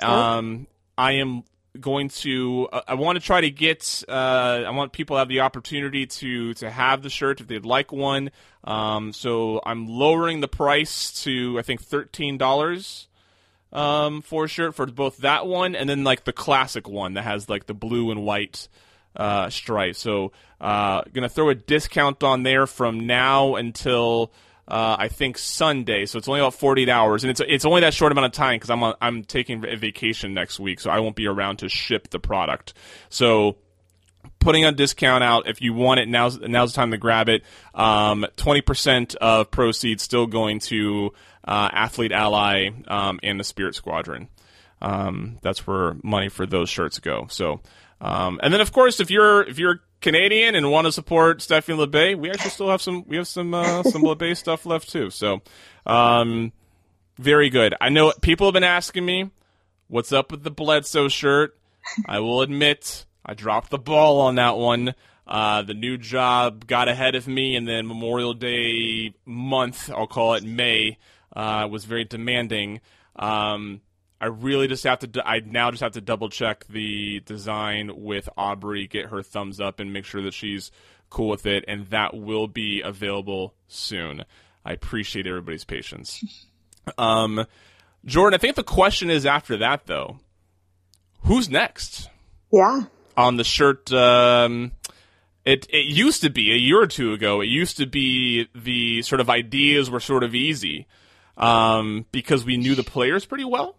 Um, 0.00 0.66
I 0.96 1.12
am 1.12 1.44
going 1.78 2.08
to. 2.08 2.68
Uh, 2.72 2.82
I 2.88 2.94
want 2.94 3.18
to 3.18 3.24
try 3.24 3.40
to 3.40 3.50
get. 3.50 4.04
Uh, 4.08 4.62
I 4.66 4.70
want 4.70 4.92
people 4.92 5.16
to 5.16 5.18
have 5.18 5.28
the 5.28 5.40
opportunity 5.40 6.06
to 6.06 6.54
to 6.54 6.70
have 6.70 7.02
the 7.02 7.10
shirt 7.10 7.40
if 7.40 7.46
they'd 7.48 7.64
like 7.64 7.92
one. 7.92 8.30
Um, 8.64 9.12
so 9.12 9.60
I'm 9.64 9.88
lowering 9.88 10.40
the 10.40 10.48
price 10.48 11.22
to 11.24 11.58
I 11.58 11.62
think 11.62 11.82
thirteen 11.82 12.38
dollars 12.38 13.08
um, 13.72 14.22
for 14.22 14.44
a 14.44 14.48
shirt 14.48 14.74
for 14.74 14.86
both 14.86 15.18
that 15.18 15.46
one 15.46 15.74
and 15.74 15.88
then 15.88 16.04
like 16.04 16.24
the 16.24 16.32
classic 16.32 16.88
one 16.88 17.14
that 17.14 17.22
has 17.22 17.48
like 17.48 17.66
the 17.66 17.74
blue 17.74 18.10
and 18.10 18.22
white 18.24 18.68
uh, 19.16 19.50
stripe. 19.50 19.96
So 19.96 20.32
uh, 20.60 21.02
gonna 21.12 21.28
throw 21.28 21.48
a 21.48 21.54
discount 21.54 22.22
on 22.22 22.42
there 22.42 22.66
from 22.66 23.06
now 23.06 23.56
until 23.56 24.32
uh, 24.68 24.96
I 24.98 25.08
think 25.08 25.38
Sunday, 25.38 26.06
so 26.06 26.18
it's 26.18 26.28
only 26.28 26.40
about 26.40 26.54
48 26.54 26.88
hours, 26.88 27.24
and 27.24 27.30
it's 27.30 27.40
it's 27.40 27.64
only 27.64 27.80
that 27.80 27.94
short 27.94 28.12
amount 28.12 28.26
of 28.26 28.32
time 28.32 28.56
because 28.56 28.70
I'm 28.70 28.82
on, 28.82 28.94
I'm 29.00 29.24
taking 29.24 29.64
a 29.66 29.76
vacation 29.76 30.34
next 30.34 30.60
week, 30.60 30.80
so 30.80 30.90
I 30.90 31.00
won't 31.00 31.16
be 31.16 31.26
around 31.26 31.58
to 31.58 31.68
ship 31.68 32.10
the 32.10 32.20
product. 32.20 32.74
So 33.08 33.56
putting 34.38 34.64
a 34.64 34.72
discount 34.72 35.24
out 35.24 35.48
if 35.48 35.60
you 35.60 35.72
want 35.72 36.00
it 36.00 36.08
now's 36.08 36.38
now's 36.38 36.72
the 36.72 36.76
time 36.76 36.92
to 36.92 36.96
grab 36.96 37.28
it. 37.28 37.42
Um, 37.74 38.24
twenty 38.36 38.60
percent 38.60 39.16
of 39.16 39.50
proceeds 39.50 40.04
still 40.04 40.26
going 40.26 40.60
to 40.60 41.12
uh, 41.44 41.68
Athlete 41.72 42.12
Ally 42.12 42.70
um, 42.86 43.18
and 43.22 43.40
the 43.40 43.44
Spirit 43.44 43.74
Squadron. 43.74 44.28
Um, 44.80 45.38
that's 45.42 45.66
where 45.66 45.96
money 46.04 46.28
for 46.28 46.46
those 46.46 46.70
shirts 46.70 47.00
go. 47.00 47.26
So, 47.30 47.60
um, 48.00 48.38
and 48.42 48.54
then 48.54 48.60
of 48.60 48.72
course 48.72 49.00
if 49.00 49.10
you're 49.10 49.42
if 49.42 49.58
you're 49.58 49.80
Canadian 50.02 50.54
and 50.54 50.70
want 50.70 50.86
to 50.86 50.92
support 50.92 51.40
Stephanie 51.40 51.78
Labbé, 51.78 52.16
we 52.16 52.30
actually 52.30 52.50
still 52.50 52.68
have 52.68 52.82
some 52.82 53.04
we 53.06 53.16
have 53.16 53.28
some 53.28 53.54
uh, 53.54 53.82
some 53.84 54.02
Labbé 54.02 54.36
stuff 54.36 54.66
left 54.66 54.90
too. 54.90 55.10
So, 55.10 55.40
um, 55.86 56.52
very 57.16 57.48
good. 57.48 57.74
I 57.80 57.88
know 57.88 58.12
people 58.20 58.46
have 58.46 58.54
been 58.54 58.64
asking 58.64 59.06
me 59.06 59.30
what's 59.88 60.12
up 60.12 60.30
with 60.30 60.42
the 60.42 60.50
Bledsoe 60.50 61.08
shirt. 61.08 61.56
I 62.06 62.20
will 62.20 62.42
admit 62.42 63.06
I 63.24 63.34
dropped 63.34 63.70
the 63.70 63.78
ball 63.78 64.20
on 64.20 64.34
that 64.36 64.56
one. 64.56 64.94
Uh, 65.26 65.62
the 65.62 65.74
new 65.74 65.96
job 65.96 66.66
got 66.66 66.88
ahead 66.88 67.14
of 67.14 67.28
me, 67.28 67.54
and 67.54 67.66
then 67.66 67.86
Memorial 67.86 68.34
Day 68.34 69.14
month, 69.24 69.90
I'll 69.90 70.06
call 70.06 70.34
it 70.34 70.42
May, 70.42 70.98
uh, 71.34 71.68
was 71.70 71.84
very 71.84 72.04
demanding. 72.04 72.80
Um, 73.16 73.80
I 74.22 74.26
really 74.26 74.68
just 74.68 74.84
have 74.84 75.00
to. 75.00 75.26
I 75.26 75.40
now 75.40 75.72
just 75.72 75.82
have 75.82 75.92
to 75.92 76.00
double 76.00 76.28
check 76.28 76.64
the 76.68 77.18
design 77.20 77.90
with 77.92 78.28
Aubrey, 78.36 78.86
get 78.86 79.06
her 79.06 79.20
thumbs 79.20 79.58
up, 79.60 79.80
and 79.80 79.92
make 79.92 80.04
sure 80.04 80.22
that 80.22 80.32
she's 80.32 80.70
cool 81.10 81.28
with 81.28 81.44
it, 81.44 81.64
and 81.66 81.86
that 81.88 82.14
will 82.14 82.46
be 82.46 82.82
available 82.82 83.52
soon. 83.66 84.24
I 84.64 84.72
appreciate 84.72 85.26
everybody's 85.26 85.64
patience. 85.64 86.24
Um, 86.98 87.46
Jordan, 88.04 88.34
I 88.34 88.38
think 88.38 88.56
the 88.56 88.64
question 88.64 89.08
is 89.08 89.24
after 89.24 89.58
that 89.58 89.86
though, 89.86 90.18
who's 91.20 91.48
next? 91.48 92.10
Yeah. 92.52 92.86
On 93.16 93.36
the 93.36 93.44
shirt, 93.44 93.92
um, 93.92 94.72
it 95.44 95.68
it 95.70 95.86
used 95.86 96.22
to 96.22 96.28
be 96.28 96.52
a 96.52 96.56
year 96.56 96.82
or 96.82 96.88
two 96.88 97.12
ago. 97.12 97.40
It 97.40 97.46
used 97.46 97.76
to 97.76 97.86
be 97.86 98.48
the 98.52 99.02
sort 99.02 99.20
of 99.20 99.30
ideas 99.30 99.90
were 99.90 100.00
sort 100.00 100.24
of 100.24 100.34
easy 100.34 100.88
um, 101.36 102.04
because 102.10 102.44
we 102.44 102.56
knew 102.56 102.74
the 102.74 102.82
players 102.82 103.24
pretty 103.24 103.44
well. 103.44 103.76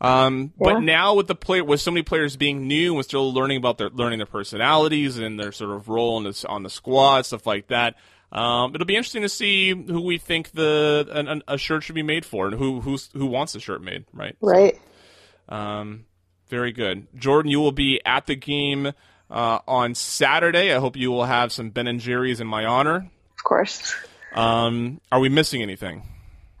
Um, 0.00 0.52
yeah. 0.60 0.72
But 0.72 0.80
now 0.80 1.14
with 1.14 1.26
the 1.26 1.34
player, 1.34 1.64
with 1.64 1.80
so 1.80 1.90
many 1.90 2.02
players 2.02 2.36
being 2.36 2.66
new 2.66 2.94
and 2.96 3.04
still 3.04 3.32
learning 3.32 3.56
about 3.56 3.78
their 3.78 3.88
learning 3.90 4.18
their 4.18 4.26
personalities 4.26 5.18
and 5.18 5.40
their 5.40 5.52
sort 5.52 5.74
of 5.74 5.88
role 5.88 6.18
in 6.18 6.24
this, 6.24 6.44
on 6.44 6.62
the 6.62 6.70
squad, 6.70 7.26
stuff 7.26 7.46
like 7.46 7.68
that. 7.68 7.96
Um, 8.32 8.74
it'll 8.74 8.86
be 8.86 8.96
interesting 8.96 9.22
to 9.22 9.28
see 9.28 9.70
who 9.70 10.02
we 10.02 10.18
think 10.18 10.50
the 10.50 11.08
an, 11.10 11.42
a 11.48 11.56
shirt 11.56 11.84
should 11.84 11.94
be 11.94 12.02
made 12.02 12.26
for 12.26 12.48
and 12.48 12.56
who 12.56 12.80
who's, 12.80 13.08
who 13.12 13.26
wants 13.26 13.54
the 13.54 13.60
shirt 13.60 13.82
made, 13.82 14.04
right? 14.12 14.36
Right. 14.40 14.78
So, 15.48 15.54
um, 15.56 16.06
very 16.48 16.72
good, 16.72 17.06
Jordan. 17.16 17.50
You 17.50 17.60
will 17.60 17.72
be 17.72 18.00
at 18.04 18.26
the 18.26 18.36
game 18.36 18.92
uh, 19.30 19.58
on 19.66 19.94
Saturday. 19.94 20.72
I 20.74 20.78
hope 20.78 20.96
you 20.96 21.10
will 21.10 21.24
have 21.24 21.52
some 21.52 21.70
Ben 21.70 21.86
and 21.86 22.00
Jerry's 22.00 22.40
in 22.40 22.46
my 22.46 22.64
honor. 22.64 22.96
Of 23.38 23.44
course. 23.44 23.94
Um, 24.34 25.00
are 25.10 25.20
we 25.20 25.28
missing 25.28 25.62
anything? 25.62 26.02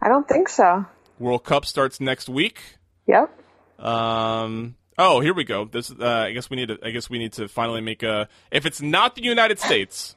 I 0.00 0.08
don't 0.08 0.26
think 0.26 0.48
so. 0.48 0.86
World 1.18 1.44
Cup 1.44 1.66
starts 1.66 2.00
next 2.00 2.28
week. 2.28 2.60
Yep. 3.06 3.30
Um. 3.78 4.76
Oh, 4.98 5.20
here 5.20 5.34
we 5.34 5.44
go. 5.44 5.66
This. 5.66 5.90
Uh, 5.90 6.06
I 6.06 6.32
guess 6.32 6.48
we 6.48 6.56
need 6.56 6.68
to. 6.68 6.78
I 6.82 6.90
guess 6.90 7.10
we 7.10 7.18
need 7.18 7.32
to 7.34 7.48
finally 7.48 7.80
make 7.80 8.02
a. 8.02 8.28
If 8.50 8.66
it's 8.66 8.80
not 8.80 9.14
the 9.14 9.22
United 9.22 9.58
States, 9.58 10.16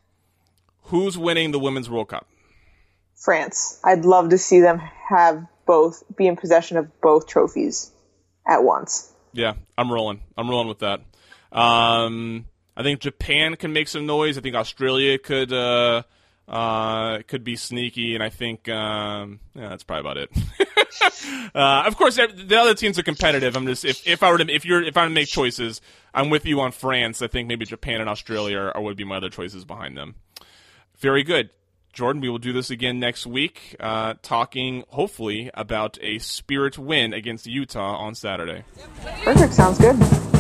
who's 0.83 1.17
winning 1.17 1.51
the 1.51 1.59
Women's 1.59 1.89
World 1.89 2.09
Cup? 2.09 2.27
France. 3.15 3.79
I'd 3.83 4.05
love 4.05 4.29
to 4.29 4.37
see 4.37 4.61
them 4.61 4.79
have 4.79 5.45
both 5.65 6.03
be 6.15 6.27
in 6.27 6.35
possession 6.35 6.77
of 6.77 7.01
both 7.01 7.27
trophies 7.27 7.91
at 8.47 8.63
once. 8.63 9.11
Yeah, 9.33 9.53
I'm 9.77 9.91
rolling. 9.91 10.21
I'm 10.37 10.49
rolling 10.49 10.67
with 10.67 10.79
that. 10.79 11.01
Um, 11.51 12.45
I 12.75 12.83
think 12.83 13.01
Japan 13.01 13.55
can 13.55 13.73
make 13.73 13.87
some 13.87 14.05
noise. 14.05 14.37
I 14.37 14.41
think 14.41 14.55
Australia 14.55 15.17
could. 15.17 15.51
Uh, 15.51 16.03
uh, 16.49 17.19
could 17.27 17.43
be 17.43 17.55
sneaky, 17.55 18.15
and 18.15 18.23
I 18.23 18.29
think 18.29 18.67
um, 18.67 19.39
yeah, 19.53 19.69
that's 19.69 19.83
probably 19.83 20.11
about 20.11 20.17
it. 20.17 21.51
uh, 21.55 21.83
of 21.85 21.95
course, 21.95 22.15
the 22.15 22.57
other 22.59 22.73
teams 22.73 22.97
are 22.97 23.03
competitive. 23.03 23.55
I'm 23.55 23.67
just 23.67 23.85
if, 23.85 24.05
if 24.07 24.23
I 24.23 24.31
were 24.31 24.39
to 24.39 24.51
if 24.51 24.65
you're 24.65 24.81
if 24.81 24.97
I 24.97 25.03
were 25.03 25.09
to 25.09 25.13
make 25.13 25.27
choices, 25.27 25.79
I'm 26.13 26.31
with 26.31 26.45
you 26.45 26.59
on 26.61 26.71
France. 26.71 27.21
I 27.21 27.27
think 27.27 27.47
maybe 27.47 27.65
Japan 27.65 28.01
and 28.01 28.09
Australia 28.09 28.71
are, 28.75 28.81
would 28.81 28.97
be 28.97 29.03
my 29.03 29.17
other 29.17 29.29
choices 29.29 29.63
behind 29.63 29.95
them. 29.95 30.15
Very 30.97 31.23
good. 31.23 31.51
Jordan, 31.93 32.21
we 32.21 32.29
will 32.29 32.37
do 32.37 32.53
this 32.53 32.69
again 32.69 32.99
next 32.99 33.25
week, 33.25 33.75
uh, 33.79 34.13
talking 34.21 34.83
hopefully 34.89 35.49
about 35.53 35.97
a 36.01 36.19
Spirit 36.19 36.77
win 36.77 37.13
against 37.13 37.45
Utah 37.45 37.95
on 37.97 38.15
Saturday. 38.15 38.63
Perfect. 39.23 39.53
Sounds 39.53 39.79
good. 39.79 40.38